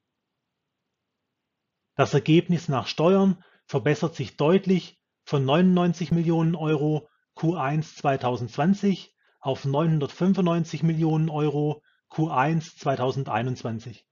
Das 1.96 2.14
Ergebnis 2.14 2.68
nach 2.68 2.88
Steuern 2.88 3.44
verbessert 3.66 4.16
sich 4.16 4.36
deutlich 4.38 5.00
von 5.24 5.46
99 5.46 6.12
Millionen 6.12 6.56
Euro 6.56 7.10
Q1 7.36 7.98
2020 7.98 9.16
auf 9.40 9.66
995 9.66 10.84
Millionen 10.84 11.30
Euro 11.30 11.82
Q1 12.10 12.78
2021. 12.78 14.06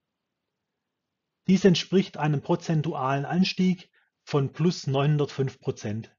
Dies 1.48 1.64
entspricht 1.64 2.16
einem 2.16 2.40
prozentualen 2.40 3.24
Anstieg 3.24 3.90
von 4.24 4.52
plus 4.52 4.86
905 4.86 5.58
Prozent. 5.58 6.16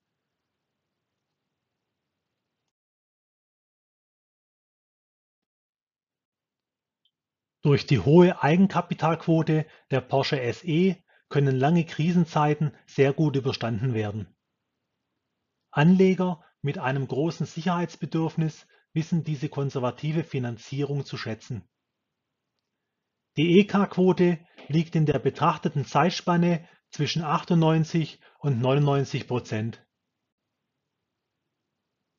Durch 7.64 7.88
die 7.88 8.00
hohe 8.00 8.44
Eigenkapitalquote 8.44 9.66
der 9.90 10.02
Porsche 10.02 10.54
SE 10.54 10.98
können 11.30 11.56
lange 11.56 11.86
Krisenzeiten 11.86 12.76
sehr 12.86 13.14
gut 13.14 13.38
überstanden 13.38 13.94
werden. 13.94 14.28
Anleger 15.72 16.44
mit 16.62 16.78
einem 16.78 17.08
großen 17.08 17.46
Sicherheitsbedürfnis 17.46 18.68
wissen 18.92 19.24
diese 19.24 19.48
konservative 19.48 20.26
Finanzierung 20.26 21.06
zu 21.06 21.18
schätzen. 21.18 21.68
Die 23.38 23.60
EK-Quote 23.60 24.40
liegt 24.68 24.96
in 24.96 25.06
der 25.06 25.20
betrachteten 25.20 25.86
Zeitspanne 25.86 26.68
zwischen 26.92 27.24
98 27.24 28.20
und 28.40 28.60
99 28.60 29.26
Prozent. 29.26 29.84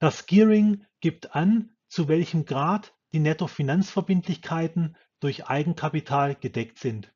Das 0.01 0.27
Gearing 0.27 0.87
gibt 1.01 1.37
an, 1.37 1.77
zu 1.87 2.09
welchem 2.09 2.47
Grad 2.47 2.95
die 3.13 3.21
Nettofinanzverbindlichkeiten 3.21 4.97
durch 5.25 5.47
Eigenkapital 5.47 6.35
gedeckt 6.35 6.79
sind. 6.79 7.11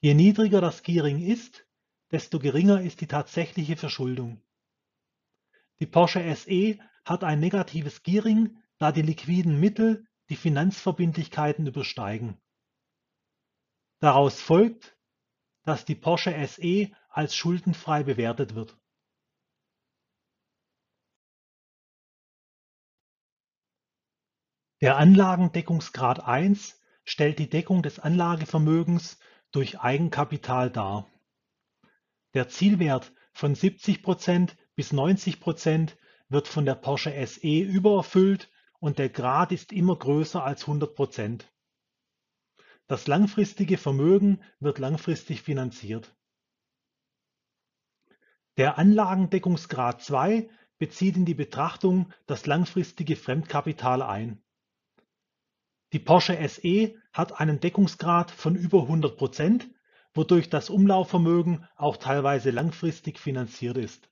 Je 0.00 0.12
niedriger 0.12 0.60
das 0.60 0.82
Gearing 0.82 1.18
ist, 1.18 1.66
desto 2.10 2.38
geringer 2.38 2.82
ist 2.82 3.00
die 3.00 3.06
tatsächliche 3.06 3.78
Verschuldung. 3.78 4.42
Die 5.80 5.86
Porsche 5.86 6.20
SE 6.36 6.78
hat 7.06 7.24
ein 7.24 7.40
negatives 7.40 8.02
Gearing, 8.02 8.58
da 8.76 8.92
die 8.92 9.00
liquiden 9.00 9.60
Mittel 9.60 10.06
die 10.28 10.36
Finanzverbindlichkeiten 10.36 11.66
übersteigen. 11.66 12.38
Daraus 14.00 14.38
folgt, 14.38 14.94
dass 15.62 15.86
die 15.86 15.94
Porsche 15.94 16.34
SE 16.48 16.90
als 17.08 17.34
schuldenfrei 17.34 18.02
bewertet 18.02 18.54
wird. 18.54 18.76
Der 24.82 24.96
Anlagendeckungsgrad 24.96 26.24
1 26.24 26.76
stellt 27.04 27.38
die 27.38 27.48
Deckung 27.48 27.84
des 27.84 28.00
Anlagevermögens 28.00 29.20
durch 29.52 29.78
Eigenkapital 29.78 30.72
dar. 30.72 31.08
Der 32.34 32.48
Zielwert 32.48 33.12
von 33.32 33.54
70% 33.54 34.56
bis 34.74 34.92
90% 34.92 35.92
wird 36.28 36.48
von 36.48 36.64
der 36.64 36.74
Porsche 36.74 37.14
SE 37.28 37.60
übererfüllt 37.60 38.50
und 38.80 38.98
der 38.98 39.08
Grad 39.08 39.52
ist 39.52 39.70
immer 39.70 39.94
größer 39.94 40.42
als 40.42 40.64
100% 40.64 41.44
Das 42.88 43.06
langfristige 43.06 43.78
Vermögen 43.78 44.42
wird 44.58 44.80
langfristig 44.80 45.42
finanziert. 45.42 46.12
Der 48.56 48.78
Anlagendeckungsgrad 48.78 50.02
2 50.02 50.50
bezieht 50.78 51.14
in 51.14 51.24
die 51.24 51.34
Betrachtung 51.34 52.12
das 52.26 52.46
langfristige 52.46 53.14
Fremdkapital 53.14 54.02
ein. 54.02 54.42
Die 55.92 55.98
Porsche 55.98 56.36
SE 56.48 56.94
hat 57.12 57.40
einen 57.40 57.60
Deckungsgrad 57.60 58.30
von 58.30 58.56
über 58.56 58.80
100% 58.80 59.68
wodurch 60.14 60.50
das 60.50 60.70
Umlaufvermögen 60.70 61.66
auch 61.76 61.96
teilweise 61.96 62.50
langfristig 62.50 63.18
finanziert 63.18 63.76
ist. 63.76 64.10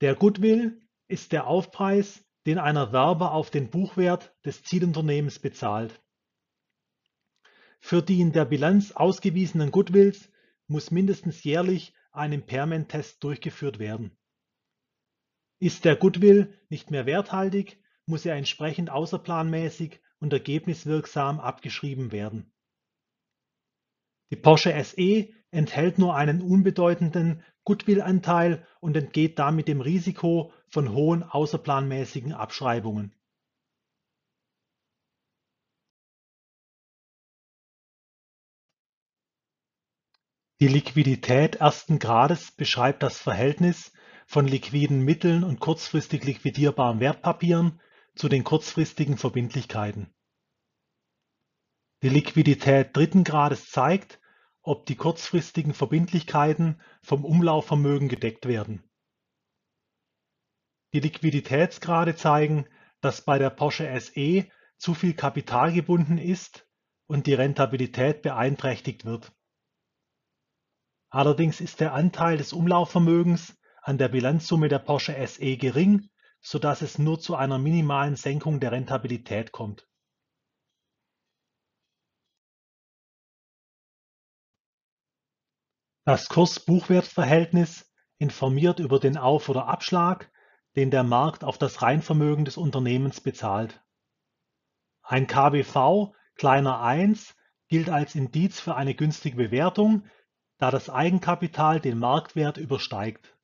Der 0.00 0.14
Goodwill 0.14 0.80
ist 1.08 1.32
der 1.32 1.46
Aufpreis, 1.46 2.24
den 2.46 2.58
ein 2.58 2.76
Erwerber 2.76 3.32
auf 3.32 3.50
den 3.50 3.70
Buchwert 3.70 4.34
des 4.44 4.62
Zielunternehmens 4.62 5.38
bezahlt. 5.38 6.00
Für 7.80 8.02
die 8.02 8.20
in 8.20 8.32
der 8.32 8.44
Bilanz 8.44 8.92
ausgewiesenen 8.92 9.70
Goodwills 9.70 10.30
muss 10.66 10.90
mindestens 10.90 11.42
jährlich 11.44 11.94
ein 12.12 12.32
Impairment-Test 12.32 13.22
durchgeführt 13.22 13.78
werden. 13.78 14.16
Ist 15.58 15.84
der 15.84 15.96
Goodwill 15.96 16.52
nicht 16.68 16.90
mehr 16.90 17.06
werthaltig, 17.06 17.78
muss 18.06 18.26
er 18.26 18.36
entsprechend 18.36 18.90
außerplanmäßig 18.90 20.00
und 20.18 20.32
ergebniswirksam 20.32 21.40
abgeschrieben 21.40 22.12
werden. 22.12 22.52
Die 24.30 24.36
Porsche 24.36 24.72
SE 24.82 25.28
enthält 25.50 25.98
nur 25.98 26.16
einen 26.16 26.42
unbedeutenden 26.42 27.44
Goodwill-Anteil 27.64 28.66
und 28.80 28.96
entgeht 28.96 29.38
damit 29.38 29.68
dem 29.68 29.80
Risiko 29.80 30.52
von 30.68 30.92
hohen 30.92 31.22
außerplanmäßigen 31.22 32.32
Abschreibungen. 32.32 33.14
Die 40.60 40.68
Liquidität 40.68 41.56
ersten 41.56 41.98
Grades 41.98 42.52
beschreibt 42.52 43.02
das 43.02 43.18
Verhältnis 43.18 43.92
von 44.26 44.46
liquiden 44.46 45.04
Mitteln 45.04 45.44
und 45.44 45.60
kurzfristig 45.60 46.24
liquidierbaren 46.24 47.00
Wertpapieren 47.00 47.80
zu 48.14 48.28
den 48.28 48.44
kurzfristigen 48.44 49.16
Verbindlichkeiten. 49.16 50.14
Die 52.02 52.08
Liquidität 52.08 52.96
dritten 52.96 53.24
Grades 53.24 53.70
zeigt, 53.70 54.20
ob 54.62 54.86
die 54.86 54.96
kurzfristigen 54.96 55.74
Verbindlichkeiten 55.74 56.80
vom 57.02 57.24
Umlaufvermögen 57.24 58.08
gedeckt 58.08 58.46
werden. 58.46 58.82
Die 60.92 61.00
Liquiditätsgrade 61.00 62.14
zeigen, 62.14 62.66
dass 63.00 63.24
bei 63.24 63.38
der 63.38 63.50
Porsche 63.50 63.88
SE 64.00 64.46
zu 64.76 64.94
viel 64.94 65.14
Kapital 65.14 65.72
gebunden 65.72 66.18
ist 66.18 66.68
und 67.06 67.26
die 67.26 67.34
Rentabilität 67.34 68.22
beeinträchtigt 68.22 69.04
wird. 69.04 69.32
Allerdings 71.10 71.60
ist 71.60 71.80
der 71.80 71.92
Anteil 71.94 72.38
des 72.38 72.52
Umlaufvermögens 72.52 73.56
an 73.82 73.98
der 73.98 74.08
Bilanzsumme 74.08 74.68
der 74.68 74.78
Porsche 74.78 75.14
SE 75.26 75.56
gering 75.56 76.08
so 76.44 76.58
dass 76.58 76.82
es 76.82 76.98
nur 76.98 77.18
zu 77.18 77.34
einer 77.34 77.58
minimalen 77.58 78.16
Senkung 78.16 78.60
der 78.60 78.72
Rentabilität 78.72 79.50
kommt. 79.50 79.88
Das 86.04 86.28
Kurs-Buchwert-Verhältnis 86.28 87.90
informiert 88.18 88.78
über 88.78 89.00
den 89.00 89.16
Auf- 89.16 89.48
oder 89.48 89.68
Abschlag, 89.68 90.30
den 90.76 90.90
der 90.90 91.02
Markt 91.02 91.44
auf 91.44 91.56
das 91.56 91.80
Reinvermögen 91.80 92.44
des 92.44 92.58
Unternehmens 92.58 93.22
bezahlt. 93.22 93.82
Ein 95.02 95.26
KBV 95.26 96.14
kleiner 96.34 96.80
1 96.82 97.34
gilt 97.68 97.88
als 97.88 98.14
Indiz 98.14 98.60
für 98.60 98.74
eine 98.74 98.94
günstige 98.94 99.36
Bewertung, 99.36 100.04
da 100.58 100.70
das 100.70 100.90
Eigenkapital 100.90 101.80
den 101.80 101.98
Marktwert 101.98 102.58
übersteigt. 102.58 103.34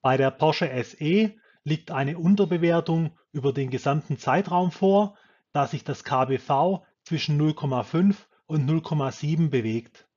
Bei 0.00 0.16
der 0.16 0.30
Porsche 0.30 0.70
SE 0.82 1.38
liegt 1.64 1.90
eine 1.90 2.18
Unterbewertung 2.18 3.18
über 3.32 3.52
den 3.52 3.70
gesamten 3.70 4.18
Zeitraum 4.18 4.72
vor, 4.72 5.16
da 5.52 5.66
sich 5.66 5.84
das 5.84 6.04
KBV 6.04 6.84
zwischen 7.02 7.40
0,5 7.40 8.16
und 8.46 8.68
0,7 8.68 9.50
bewegt. 9.50 10.08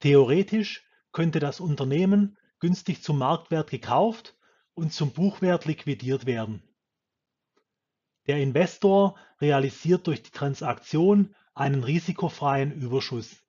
Theoretisch 0.00 0.86
könnte 1.12 1.40
das 1.40 1.60
Unternehmen 1.60 2.38
günstig 2.60 3.02
zum 3.02 3.18
Marktwert 3.18 3.70
gekauft 3.70 4.36
und 4.74 4.92
zum 4.92 5.12
Buchwert 5.12 5.64
liquidiert 5.64 6.26
werden. 6.26 6.62
Der 8.26 8.40
Investor 8.40 9.16
realisiert 9.40 10.06
durch 10.06 10.22
die 10.22 10.30
Transaktion 10.30 11.34
einen 11.54 11.82
risikofreien 11.82 12.72
Überschuss 12.72 13.42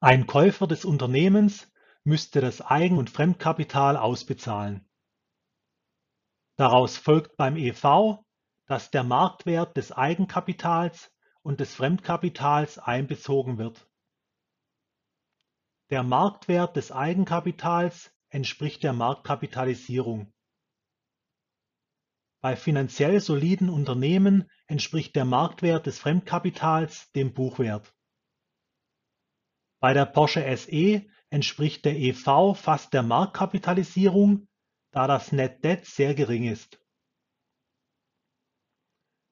Ein 0.00 0.28
Käufer 0.28 0.68
des 0.68 0.84
Unternehmens 0.84 1.72
müsste 2.04 2.40
das 2.40 2.60
Eigen- 2.60 2.98
und 2.98 3.10
Fremdkapital 3.10 3.96
ausbezahlen. 3.96 4.88
Daraus 6.54 6.96
folgt 6.96 7.36
beim 7.36 7.56
EV, 7.56 8.24
dass 8.66 8.92
der 8.92 9.02
Marktwert 9.02 9.76
des 9.76 9.90
Eigenkapitals 9.90 11.12
und 11.42 11.58
des 11.58 11.74
Fremdkapitals 11.74 12.78
einbezogen 12.78 13.58
wird. 13.58 13.90
Der 15.90 16.04
Marktwert 16.04 16.76
des 16.76 16.92
Eigenkapitals 16.92 18.14
entspricht 18.28 18.84
der 18.84 18.92
Marktkapitalisierung. 18.92 20.32
Bei 22.40 22.54
finanziell 22.54 23.18
soliden 23.18 23.68
Unternehmen 23.68 24.48
entspricht 24.68 25.16
der 25.16 25.24
Marktwert 25.24 25.86
des 25.86 25.98
Fremdkapitals 25.98 27.10
dem 27.12 27.34
Buchwert 27.34 27.97
bei 29.80 29.94
der 29.94 30.06
Porsche 30.06 30.44
SE 30.56 31.06
entspricht 31.30 31.84
der 31.84 31.96
EV 31.96 32.54
fast 32.54 32.92
der 32.92 33.02
Marktkapitalisierung, 33.02 34.48
da 34.90 35.06
das 35.06 35.32
Net 35.32 35.64
Debt 35.64 35.84
sehr 35.84 36.14
gering 36.14 36.44
ist. 36.44 36.80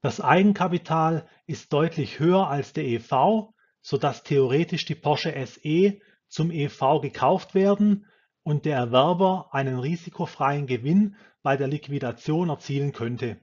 Das 0.02 0.20
Eigenkapital 0.20 1.28
ist 1.46 1.72
deutlich 1.72 2.20
höher 2.20 2.48
als 2.48 2.72
der 2.72 2.84
EV, 2.84 3.52
sodass 3.80 4.22
theoretisch 4.22 4.84
die 4.84 4.94
Porsche 4.94 5.34
SE 5.46 5.98
zum 6.28 6.50
EV 6.50 7.00
gekauft 7.00 7.54
werden 7.54 8.06
und 8.42 8.64
der 8.64 8.76
Erwerber 8.76 9.48
einen 9.52 9.78
risikofreien 9.78 10.66
Gewinn 10.66 11.16
bei 11.42 11.56
der 11.56 11.66
Liquidation 11.66 12.50
erzielen 12.50 12.92
könnte 12.92 13.40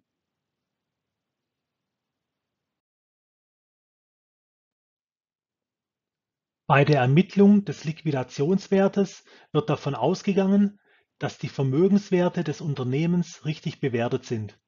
Bei 6.66 6.86
der 6.86 7.02
Ermittlung 7.02 7.66
des 7.66 7.84
Liquidationswertes 7.84 9.26
wird 9.52 9.70
davon 9.70 9.96
ausgegangen, 9.96 10.80
dass 11.20 11.38
die 11.38 11.50
Vermögenswerte 11.50 12.44
des 12.44 12.62
Unternehmens 12.62 13.46
richtig 13.46 13.82
bewertet 13.82 14.26
sind. 14.26 14.60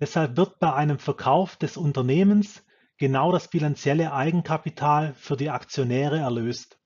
Deshalb 0.00 0.36
wird 0.36 0.58
bei 0.58 0.72
einem 0.72 0.98
Verkauf 0.98 1.56
des 1.56 1.76
Unternehmens 1.76 2.64
genau 2.96 3.32
das 3.32 3.48
bilanzielle 3.48 4.12
Eigenkapital 4.12 5.14
für 5.14 5.36
die 5.36 5.50
Aktionäre 5.50 6.18
erlöst. 6.18 6.80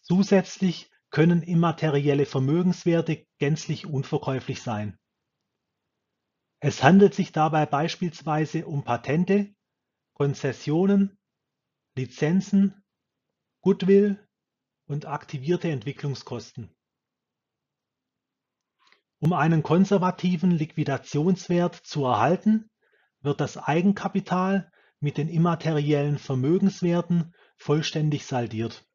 Zusätzlich 0.00 0.90
können 1.10 1.42
immaterielle 1.42 2.24
Vermögenswerte 2.24 3.26
gänzlich 3.38 3.86
unverkäuflich 3.86 4.62
sein. 4.62 4.98
Es 6.60 6.82
handelt 6.82 7.14
sich 7.14 7.32
dabei 7.32 7.66
beispielsweise 7.66 8.66
um 8.66 8.84
Patente, 8.84 9.54
Konzessionen 10.14 11.18
Lizenzen, 11.94 12.82
Goodwill 13.60 14.18
und 14.86 15.06
aktivierte 15.06 15.70
Entwicklungskosten. 15.70 16.74
Um 19.18 19.32
einen 19.32 19.62
konservativen 19.62 20.50
Liquidationswert 20.50 21.76
zu 21.76 22.04
erhalten, 22.04 22.70
wird 23.20 23.40
das 23.40 23.56
Eigenkapital 23.56 24.72
mit 25.00 25.18
den 25.18 25.28
immateriellen 25.28 26.18
Vermögenswerten 26.18 27.34
vollständig 27.56 28.26
saldiert 28.26 28.86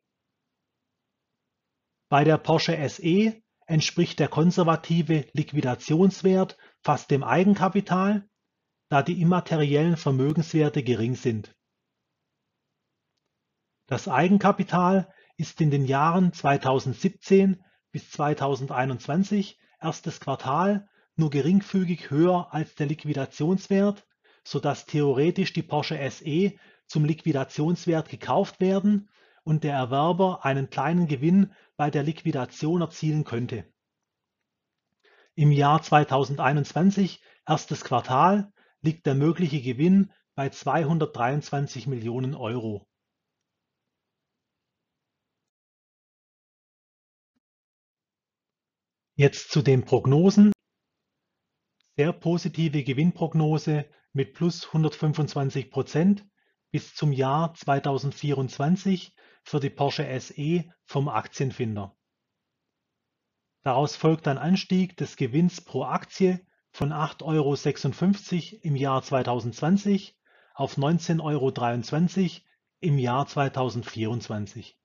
Bei 2.09 2.23
der 2.23 2.37
Porsche 2.37 2.77
SE 2.89 3.41
entspricht 3.67 4.19
der 4.19 4.27
konservative 4.27 5.27
Liquidationswert 5.33 6.57
fast 6.81 7.11
dem 7.11 7.23
Eigenkapital, 7.23 8.27
da 8.89 9.03
die 9.03 9.21
immateriellen 9.21 9.97
Vermögenswerte 9.97 10.83
gering 10.83 11.15
sind. 11.15 11.56
Das 13.87 14.09
Eigenkapital 14.09 15.11
ist 15.37 15.61
in 15.61 15.71
den 15.71 15.85
Jahren 15.85 16.33
2017 16.33 17.63
bis 17.91 18.11
2021 18.11 19.57
erstes 19.79 20.19
Quartal 20.19 20.89
nur 21.15 21.29
geringfügig 21.29 22.11
höher 22.11 22.53
als 22.53 22.75
der 22.75 22.87
Liquidationswert, 22.87 24.05
sodass 24.43 24.85
theoretisch 24.85 25.53
die 25.53 25.63
Porsche 25.63 25.97
SE 26.11 26.53
zum 26.85 27.05
Liquidationswert 27.05 28.09
gekauft 28.09 28.59
werden 28.59 29.09
und 29.43 29.63
der 29.63 29.75
Erwerber 29.75 30.43
einen 30.43 30.69
kleinen 30.69 31.07
Gewinn 31.07 31.53
bei 31.77 31.89
der 31.89 32.03
Liquidation 32.03 32.81
erzielen 32.81 33.23
könnte. 33.23 33.65
Im 35.35 35.51
Jahr 35.51 35.81
2021 35.81 37.21
erstes 37.45 37.85
Quartal 37.85 38.51
liegt 38.81 39.05
der 39.05 39.15
mögliche 39.15 39.61
Gewinn 39.61 40.11
bei 40.35 40.49
223 40.49 41.87
Millionen 41.87 42.35
Euro. 42.35 42.86
Jetzt 49.19 49.49
zu 49.49 49.63
den 49.63 49.83
Prognosen. 49.83 50.51
Sehr 51.95 52.13
positive 52.13 52.83
Gewinnprognose 52.83 53.89
mit 54.13 54.35
plus 54.35 54.67
125 54.67 55.71
Prozent 55.71 56.23
bis 56.69 56.93
zum 56.93 57.11
Jahr 57.11 57.55
2024 57.55 59.15
für 59.41 59.59
die 59.59 59.71
Porsche 59.71 60.07
SE 60.19 60.65
vom 60.85 61.09
Aktienfinder. 61.09 61.97
Daraus 63.63 63.95
folgt 63.95 64.27
ein 64.27 64.37
Anstieg 64.37 64.95
des 64.97 65.15
Gewinns 65.15 65.61
pro 65.61 65.85
Aktie 65.85 66.45
von 66.69 66.93
8,56 66.93 67.23
Euro 67.23 68.61
im 68.61 68.75
Jahr 68.75 69.01
2020 69.01 70.15
auf 70.53 70.77
19,23 70.77 71.21
Euro 71.23 72.45
im 72.81 72.99
Jahr 72.99 73.25
2024. 73.25 74.77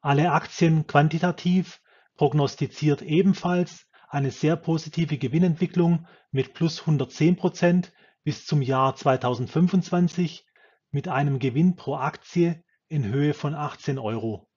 Alle 0.00 0.32
Aktien 0.32 0.86
quantitativ 0.86 1.82
prognostiziert 2.18 3.00
ebenfalls 3.00 3.86
eine 4.08 4.30
sehr 4.30 4.56
positive 4.56 5.16
Gewinnentwicklung 5.16 6.06
mit 6.30 6.52
plus 6.52 6.80
110 6.80 7.36
Prozent 7.36 7.92
bis 8.24 8.44
zum 8.44 8.60
Jahr 8.60 8.94
2025 8.96 10.44
mit 10.90 11.08
einem 11.08 11.38
Gewinn 11.38 11.76
pro 11.76 11.94
Aktie 11.94 12.62
in 12.88 13.04
Höhe 13.04 13.34
von 13.34 13.54
18 13.54 13.98
Euro. 13.98 14.50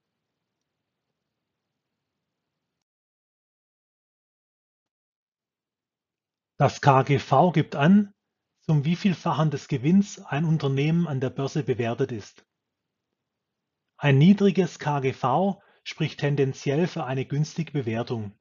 Das 6.58 6.82
KGV 6.82 7.52
gibt 7.54 7.76
an, 7.76 8.14
zum 8.62 8.86
wievielfachen 8.86 9.52
des 9.52 9.68
Gewinns 9.68 10.20
ein 10.20 10.46
Unternehmen 10.46 11.08
an 11.08 11.20
der 11.20 11.30
Börse 11.30 11.64
bewertet 11.64 12.12
ist. 12.12 12.46
Ein 13.98 14.18
niedriges 14.18 14.80
KGV 14.80 15.62
spricht 15.84 16.20
tendenziell 16.20 16.88
für 16.88 17.04
eine 17.06 17.26
günstige 17.26 17.72
Bewertung. 17.72 18.34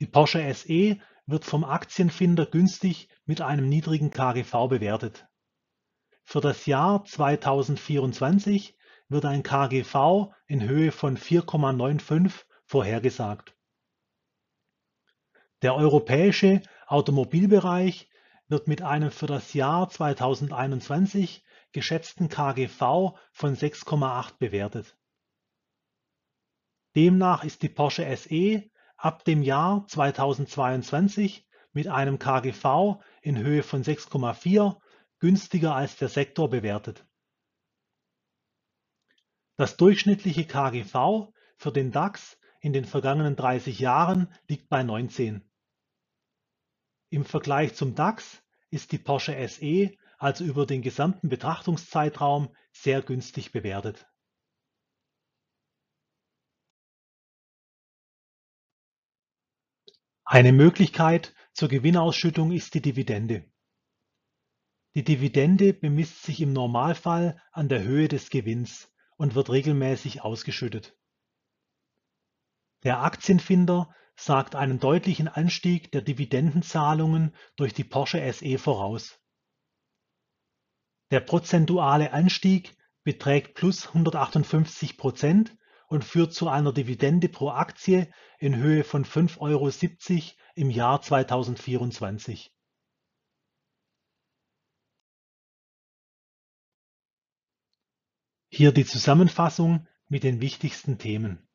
Die 0.00 0.06
Porsche 0.06 0.52
SE 0.54 0.98
wird 1.26 1.44
vom 1.44 1.64
Aktienfinder 1.64 2.46
günstig 2.46 3.08
mit 3.24 3.40
einem 3.40 3.68
niedrigen 3.68 4.10
KGV 4.10 4.68
bewertet. 4.68 5.28
Für 6.24 6.40
das 6.40 6.66
Jahr 6.66 7.04
2024 7.04 8.76
wird 9.08 9.24
ein 9.24 9.42
KGV 9.42 10.32
in 10.46 10.62
Höhe 10.62 10.92
von 10.92 11.16
4,95 11.16 12.44
vorhergesagt. 12.64 13.56
Der 15.62 15.74
europäische 15.74 16.62
Automobilbereich 16.86 18.08
wird 18.48 18.66
mit 18.66 18.82
einem 18.82 19.10
für 19.10 19.26
das 19.26 19.52
Jahr 19.52 19.88
2021 19.88 21.44
geschätzten 21.72 22.28
KGV 22.28 23.14
von 23.32 23.54
6,8 23.54 24.38
bewertet. 24.38 24.96
Demnach 26.96 27.44
ist 27.44 27.62
die 27.62 27.68
Porsche 27.68 28.16
SE 28.16 28.68
ab 28.96 29.24
dem 29.24 29.42
Jahr 29.42 29.86
2022 29.86 31.46
mit 31.72 31.86
einem 31.86 32.18
KGV 32.18 33.00
in 33.22 33.38
Höhe 33.38 33.62
von 33.62 33.82
6,4 33.82 34.80
günstiger 35.20 35.74
als 35.74 35.96
der 35.96 36.08
Sektor 36.08 36.50
bewertet. 36.50 37.06
Das 39.56 39.76
durchschnittliche 39.76 40.46
KGV 40.46 41.32
für 41.56 41.70
den 41.70 41.92
DAX 41.92 42.38
in 42.60 42.72
den 42.72 42.84
vergangenen 42.84 43.36
30 43.36 43.78
Jahren 43.78 44.32
liegt 44.48 44.68
bei 44.68 44.82
19. 44.82 45.48
Im 47.10 47.24
Vergleich 47.24 47.74
zum 47.74 47.94
DAX 47.94 48.42
ist 48.70 48.92
die 48.92 48.98
Porsche 48.98 49.36
SE 49.48 49.92
also 50.18 50.44
über 50.44 50.66
den 50.66 50.82
gesamten 50.82 51.28
Betrachtungszeitraum 51.28 52.54
sehr 52.72 53.00
günstig 53.00 53.52
bewertet. 53.52 54.06
Eine 60.32 60.52
Möglichkeit 60.52 61.34
zur 61.54 61.68
Gewinnausschüttung 61.68 62.52
ist 62.52 62.74
die 62.74 62.80
Dividende. 62.80 63.50
Die 64.94 65.02
Dividende 65.02 65.74
bemisst 65.74 66.22
sich 66.22 66.40
im 66.40 66.52
Normalfall 66.52 67.42
an 67.50 67.68
der 67.68 67.82
Höhe 67.82 68.06
des 68.06 68.30
Gewinns 68.30 68.94
und 69.16 69.34
wird 69.34 69.50
regelmäßig 69.50 70.22
ausgeschüttet. 70.22 70.96
Der 72.84 73.02
Aktienfinder 73.02 73.92
sagt 74.14 74.54
einen 74.54 74.78
deutlichen 74.78 75.26
Anstieg 75.26 75.90
der 75.90 76.02
Dividendenzahlungen 76.02 77.34
durch 77.56 77.74
die 77.74 77.82
Porsche 77.82 78.32
SE 78.32 78.56
voraus. 78.56 79.18
Der 81.10 81.18
prozentuale 81.18 82.12
Anstieg 82.12 82.76
beträgt 83.02 83.54
plus 83.56 83.88
158 83.88 84.96
Prozent 84.96 85.56
und 85.90 86.04
führt 86.04 86.32
zu 86.32 86.48
einer 86.48 86.72
Dividende 86.72 87.28
pro 87.28 87.50
Aktie 87.50 88.08
in 88.38 88.54
Höhe 88.54 88.84
von 88.84 89.04
5,70 89.04 89.40
Euro 89.40 89.70
im 90.54 90.70
Jahr 90.70 91.02
2024. 91.02 92.54
Hier 98.52 98.72
die 98.72 98.84
Zusammenfassung 98.84 99.88
mit 100.06 100.22
den 100.22 100.40
wichtigsten 100.40 100.98
Themen. 100.98 101.48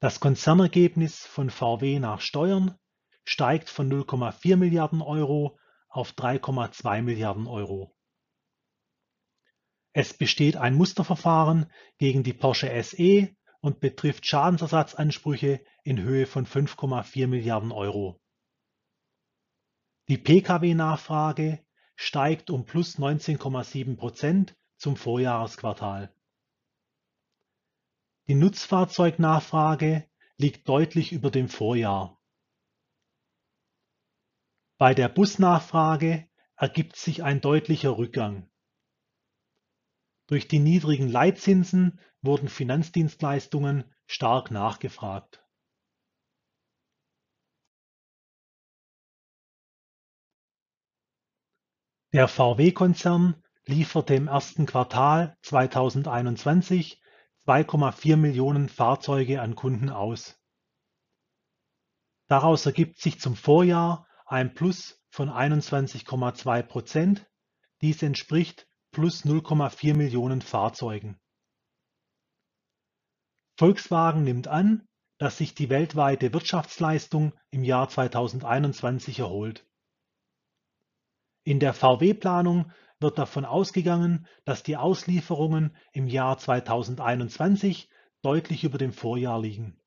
Das 0.00 0.18
Konzernergebnis 0.18 1.26
von 1.26 1.50
VW 1.50 1.98
nach 1.98 2.22
Steuern 2.22 2.78
steigt 3.24 3.68
von 3.68 3.92
0,4 3.92 4.56
Milliarden 4.56 5.02
Euro 5.02 5.58
auf 5.88 6.12
3,2 6.12 7.02
Milliarden 7.02 7.46
Euro. 7.46 7.97
Es 10.00 10.14
besteht 10.14 10.56
ein 10.56 10.76
Musterverfahren 10.76 11.66
gegen 11.98 12.22
die 12.22 12.32
Porsche 12.32 12.70
SE 12.84 13.34
und 13.58 13.80
betrifft 13.80 14.24
Schadensersatzansprüche 14.28 15.64
in 15.82 16.00
Höhe 16.00 16.26
von 16.26 16.46
5,4 16.46 17.26
Milliarden 17.26 17.72
Euro. 17.72 18.20
Die 20.06 20.16
Pkw-Nachfrage 20.16 21.66
steigt 21.96 22.48
um 22.50 22.64
plus 22.64 22.96
19,7 22.96 23.96
Prozent 23.96 24.56
zum 24.76 24.96
Vorjahresquartal. 24.96 26.14
Die 28.28 28.36
Nutzfahrzeugnachfrage 28.36 30.08
liegt 30.36 30.68
deutlich 30.68 31.10
über 31.10 31.32
dem 31.32 31.48
Vorjahr. 31.48 32.22
Bei 34.76 34.94
der 34.94 35.08
Busnachfrage 35.08 36.28
ergibt 36.54 36.94
sich 36.94 37.24
ein 37.24 37.40
deutlicher 37.40 37.98
Rückgang. 37.98 38.48
Durch 40.28 40.46
die 40.46 40.58
niedrigen 40.58 41.08
Leitzinsen 41.08 41.98
wurden 42.20 42.48
Finanzdienstleistungen 42.48 43.84
stark 44.06 44.50
nachgefragt. 44.50 45.42
Der 52.12 52.28
VW-Konzern 52.28 53.42
lieferte 53.66 54.14
im 54.14 54.28
ersten 54.28 54.66
Quartal 54.66 55.36
2021 55.42 57.02
2,4 57.46 58.16
Millionen 58.16 58.68
Fahrzeuge 58.68 59.40
an 59.40 59.54
Kunden 59.54 59.88
aus. 59.88 60.38
Daraus 62.26 62.66
ergibt 62.66 62.98
sich 62.98 63.18
zum 63.18 63.34
Vorjahr 63.34 64.06
ein 64.26 64.52
Plus 64.52 65.02
von 65.08 65.30
21,2 65.30 66.62
Prozent, 66.62 67.26
dies 67.80 68.02
entspricht 68.02 68.68
plus 68.98 69.24
0,4 69.24 69.94
Millionen 69.94 70.42
Fahrzeugen. 70.42 71.20
Volkswagen 73.56 74.24
nimmt 74.24 74.48
an, 74.48 74.88
dass 75.18 75.38
sich 75.38 75.54
die 75.54 75.70
weltweite 75.70 76.32
Wirtschaftsleistung 76.32 77.32
im 77.52 77.62
Jahr 77.62 77.88
2021 77.88 79.20
erholt. 79.20 79.64
In 81.44 81.60
der 81.60 81.74
VW-Planung 81.74 82.72
wird 82.98 83.18
davon 83.18 83.44
ausgegangen, 83.44 84.26
dass 84.44 84.64
die 84.64 84.76
Auslieferungen 84.76 85.76
im 85.92 86.08
Jahr 86.08 86.36
2021 86.36 87.88
deutlich 88.22 88.64
über 88.64 88.78
dem 88.78 88.92
Vorjahr 88.92 89.40
liegen. 89.40 89.80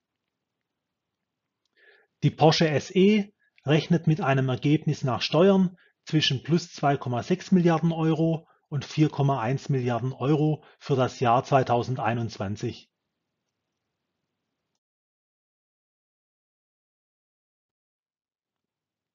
Die 2.24 2.32
Porsche 2.32 2.80
SE 2.80 3.30
rechnet 3.65 4.08
mit 4.08 4.21
einem 4.21 4.47
Ergebnis 4.47 5.04
nach 5.04 5.21
Steuern 5.21 5.78
zwischen 6.06 6.43
plus 6.43 6.67
2,6 6.67 7.54
Milliarden 7.54 7.91
Euro 7.91 8.47
und 8.71 8.86
4,1 8.86 9.69
Milliarden 9.69 10.13
Euro 10.13 10.63
für 10.79 10.95
das 10.95 11.19
Jahr 11.19 11.43
2021. 11.43 12.89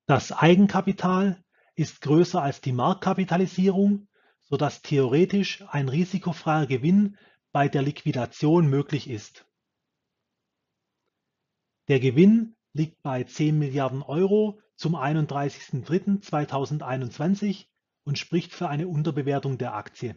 Das 0.07 0.31
Eigenkapital 0.31 1.43
ist 1.75 2.03
größer 2.03 2.43
als 2.43 2.61
die 2.61 2.73
Marktkapitalisierung, 2.73 4.09
sodass 4.43 4.83
theoretisch 4.83 5.65
ein 5.69 5.89
risikofreier 5.89 6.67
Gewinn 6.67 7.17
bei 7.51 7.69
der 7.69 7.81
Liquidation 7.81 8.69
möglich 8.69 9.09
ist. 9.09 9.47
Der 11.89 11.99
Gewinn 11.99 12.57
liegt 12.75 13.03
bei 13.03 13.25
10 13.25 13.59
Milliarden 13.59 14.03
Euro 14.03 14.61
zum 14.75 14.97
31.03.2021 14.97 17.69
und 18.07 18.19
spricht 18.19 18.53
für 18.53 18.69
eine 18.69 18.89
Unterbewertung 18.89 19.59
der 19.59 19.75
Aktie. 19.75 20.17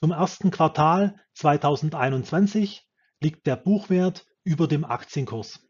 Zum 0.00 0.12
ersten 0.12 0.50
Quartal 0.50 1.20
2021 1.34 2.88
liegt 3.20 3.46
der 3.46 3.56
Buchwert 3.56 4.26
über 4.44 4.68
dem 4.68 4.84
Aktienkurs. 4.84 5.60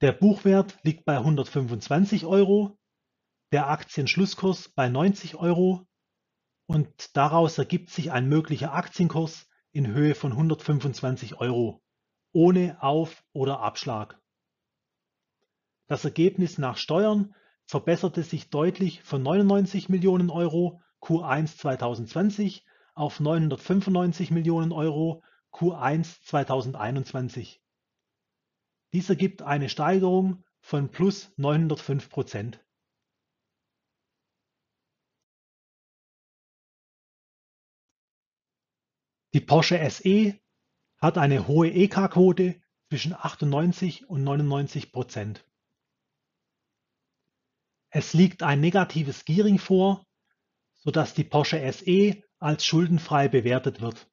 Der 0.00 0.12
Buchwert 0.12 0.78
liegt 0.82 1.04
bei 1.04 1.18
125 1.18 2.24
Euro, 2.24 2.78
der 3.52 3.68
Aktienschlusskurs 3.68 4.70
bei 4.70 4.88
90 4.88 5.36
Euro 5.36 5.86
und 6.66 7.16
daraus 7.16 7.58
ergibt 7.58 7.90
sich 7.90 8.10
ein 8.10 8.28
möglicher 8.28 8.72
Aktienkurs 8.72 9.48
in 9.72 9.86
Höhe 9.86 10.14
von 10.14 10.32
125 10.32 11.34
Euro 11.36 11.82
ohne 12.32 12.82
Auf- 12.82 13.24
oder 13.32 13.60
Abschlag. 13.60 14.19
Das 15.90 16.04
Ergebnis 16.04 16.56
nach 16.56 16.76
Steuern 16.76 17.34
verbesserte 17.64 18.22
sich 18.22 18.48
deutlich 18.48 19.02
von 19.02 19.24
99 19.24 19.88
Millionen 19.88 20.30
Euro 20.30 20.80
Q1 21.00 21.56
2020 21.56 22.64
auf 22.94 23.18
995 23.18 24.30
Millionen 24.30 24.70
Euro 24.70 25.24
Q1 25.52 26.22
2021. 26.22 27.60
Dies 28.92 29.10
ergibt 29.10 29.42
eine 29.42 29.68
Steigerung 29.68 30.44
von 30.60 30.92
plus 30.92 31.32
905 31.38 32.08
Prozent. 32.08 32.64
Die 39.34 39.40
Porsche 39.40 39.90
SE 39.90 40.38
hat 40.98 41.18
eine 41.18 41.48
hohe 41.48 41.68
EK-Quote 41.68 42.62
zwischen 42.90 43.12
98 43.12 44.08
und 44.08 44.22
99 44.22 44.92
Prozent. 44.92 45.49
Es 47.90 48.14
liegt 48.14 48.42
ein 48.42 48.60
negatives 48.60 49.24
Gearing 49.24 49.58
vor, 49.58 50.06
sodass 50.76 51.12
die 51.12 51.24
Porsche 51.24 51.60
SE 51.72 52.22
als 52.38 52.64
schuldenfrei 52.64 53.28
bewertet 53.28 53.80
wird. 53.80 54.08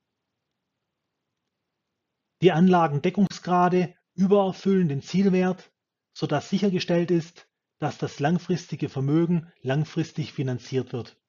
Die 2.41 2.51
Anlagendeckungsgrade 2.51 3.95
übererfüllen 4.13 4.89
den 4.89 5.01
Zielwert, 5.01 5.71
sodass 6.13 6.49
sichergestellt 6.49 7.11
ist, 7.11 7.47
dass 7.79 7.97
das 7.99 8.19
langfristige 8.19 8.89
Vermögen 8.89 9.51
langfristig 9.61 10.33
finanziert 10.33 10.91
wird. 10.91 11.19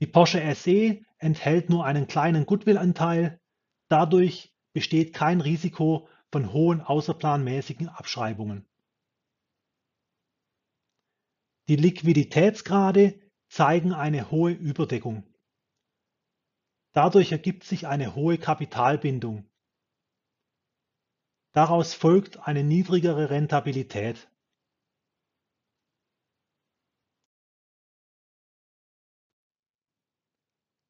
Die 0.00 0.06
Porsche 0.06 0.54
SE 0.54 1.00
enthält 1.18 1.70
nur 1.70 1.84
einen 1.84 2.06
kleinen 2.06 2.46
Goodwill-Anteil, 2.46 3.40
dadurch 3.88 4.54
besteht 4.72 5.12
kein 5.12 5.40
Risiko 5.40 6.08
von 6.30 6.52
hohen 6.52 6.80
außerplanmäßigen 6.80 7.88
Abschreibungen. 7.88 8.68
Die 11.68 11.76
Liquiditätsgrade 11.76 13.20
zeigen 13.48 13.92
eine 13.92 14.30
hohe 14.30 14.52
Überdeckung. 14.52 15.24
Dadurch 16.92 17.32
ergibt 17.32 17.64
sich 17.64 17.86
eine 17.86 18.14
hohe 18.14 18.38
Kapitalbindung 18.38 19.48
Daraus 21.54 21.94
folgt 21.94 22.48
eine 22.48 22.64
niedrigere 22.64 23.30
Rentabilität. 23.30 24.28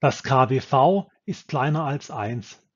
Das 0.01 0.23
KBV 0.23 1.11
ist 1.27 1.49
kleiner 1.49 1.85
als 1.85 2.11
1. 2.11 2.67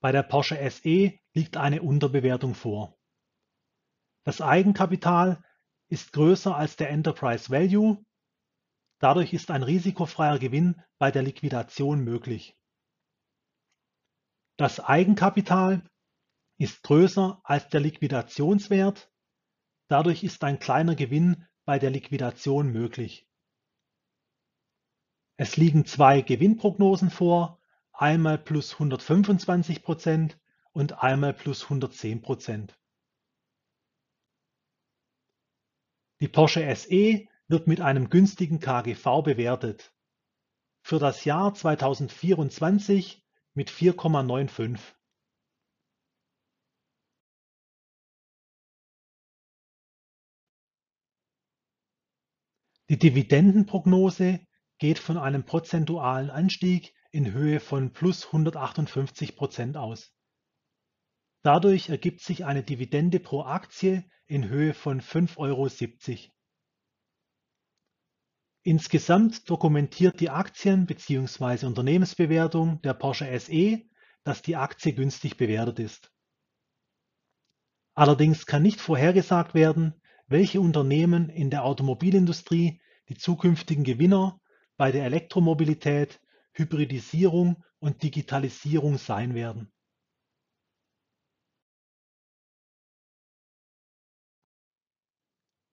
Bei 0.00 0.10
der 0.10 0.22
Porsche 0.22 0.58
SE 0.70 1.12
liegt 1.34 1.58
eine 1.58 1.82
Unterbewertung 1.82 2.54
vor. 2.54 2.98
Das 4.24 4.40
Eigenkapital 4.40 5.44
ist 5.88 6.12
größer 6.12 6.56
als 6.56 6.76
der 6.76 6.90
Enterprise 6.90 7.50
Value, 7.50 8.04
dadurch 8.98 9.32
ist 9.32 9.50
ein 9.50 9.62
risikofreier 9.62 10.38
Gewinn 10.38 10.82
bei 10.98 11.10
der 11.10 11.22
Liquidation 11.22 12.02
möglich. 12.02 12.56
Das 14.56 14.80
Eigenkapital 14.80 15.82
ist 16.58 16.82
größer 16.82 17.40
als 17.44 17.68
der 17.68 17.80
Liquidationswert, 17.80 19.12
dadurch 19.88 20.24
ist 20.24 20.42
ein 20.44 20.58
kleiner 20.58 20.94
Gewinn 20.94 21.46
bei 21.64 21.78
der 21.78 21.90
Liquidation 21.90 22.72
möglich. 22.72 23.28
Es 25.36 25.58
liegen 25.58 25.84
zwei 25.84 26.22
Gewinnprognosen 26.22 27.10
vor, 27.10 27.60
einmal 27.92 28.38
plus 28.38 28.72
125 28.74 29.82
Prozent 29.82 30.38
und 30.72 31.02
einmal 31.02 31.34
plus 31.34 31.64
110 31.64 32.22
Prozent. 32.22 32.78
Die 36.20 36.28
Porsche 36.28 36.74
SE 36.74 37.26
wird 37.46 37.66
mit 37.66 37.82
einem 37.82 38.08
günstigen 38.08 38.58
KGV 38.58 39.22
bewertet. 39.22 39.92
Für 40.82 40.98
das 40.98 41.26
Jahr 41.26 41.52
2024 41.52 43.22
mit 43.52 43.70
4,95. 43.70 44.80
Die 52.88 52.98
Dividendenprognose 52.98 54.40
geht 54.78 54.98
von 54.98 55.18
einem 55.18 55.44
prozentualen 55.44 56.30
Anstieg 56.30 56.94
in 57.10 57.32
Höhe 57.32 57.60
von 57.60 57.92
plus 57.92 58.26
158 58.26 59.36
Prozent 59.36 59.76
aus. 59.76 60.15
Dadurch 61.46 61.90
ergibt 61.90 62.22
sich 62.22 62.44
eine 62.44 62.64
Dividende 62.64 63.20
pro 63.20 63.42
Aktie 63.42 64.02
in 64.26 64.48
Höhe 64.48 64.74
von 64.74 65.00
5,70 65.00 65.36
Euro. 65.38 65.68
Insgesamt 68.64 69.48
dokumentiert 69.48 70.18
die 70.18 70.30
Aktien- 70.30 70.86
bzw. 70.86 71.66
Unternehmensbewertung 71.66 72.82
der 72.82 72.94
Porsche 72.94 73.26
SE, 73.38 73.80
dass 74.24 74.42
die 74.42 74.56
Aktie 74.56 74.92
günstig 74.92 75.36
bewertet 75.36 75.78
ist. 75.78 76.12
Allerdings 77.94 78.46
kann 78.46 78.64
nicht 78.64 78.80
vorhergesagt 78.80 79.54
werden, 79.54 79.94
welche 80.26 80.60
Unternehmen 80.60 81.28
in 81.28 81.50
der 81.50 81.62
Automobilindustrie 81.62 82.80
die 83.08 83.16
zukünftigen 83.16 83.84
Gewinner 83.84 84.40
bei 84.76 84.90
der 84.90 85.04
Elektromobilität, 85.04 86.20
Hybridisierung 86.54 87.62
und 87.78 88.02
Digitalisierung 88.02 88.98
sein 88.98 89.36
werden. 89.36 89.70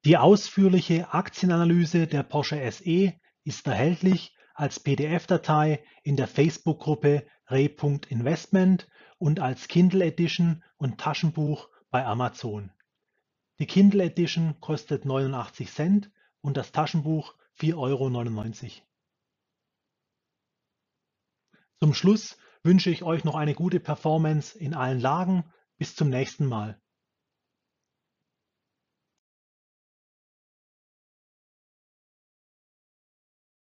Die 0.05 0.17
ausführliche 0.17 1.13
Aktienanalyse 1.13 2.07
der 2.07 2.23
Porsche 2.23 2.69
SE 2.69 3.13
ist 3.45 3.67
erhältlich 3.67 4.35
als 4.53 4.81
PDF-Datei 4.81 5.81
in 6.03 6.17
der 6.17 6.27
Facebook-Gruppe 6.27 7.25
Re.Investment 7.47 8.89
und 9.17 9.39
als 9.39 9.69
Kindle 9.69 10.03
Edition 10.03 10.61
und 10.75 10.99
Taschenbuch 10.99 11.69
bei 11.89 12.05
Amazon. 12.05 12.71
Die 13.59 13.65
Kindle 13.65 14.03
Edition 14.03 14.59
kostet 14.59 15.05
89 15.05 15.71
Cent 15.71 16.11
und 16.41 16.57
das 16.57 16.73
Taschenbuch 16.73 17.35
4,99 17.59 17.77
Euro. 17.77 18.87
Zum 21.79 21.93
Schluss 21.93 22.37
wünsche 22.61 22.89
ich 22.89 23.03
euch 23.03 23.23
noch 23.23 23.35
eine 23.35 23.53
gute 23.53 23.79
Performance 23.79 24.57
in 24.57 24.73
allen 24.73 24.99
Lagen. 24.99 25.45
Bis 25.77 25.95
zum 25.95 26.09
nächsten 26.09 26.45
Mal. 26.45 26.82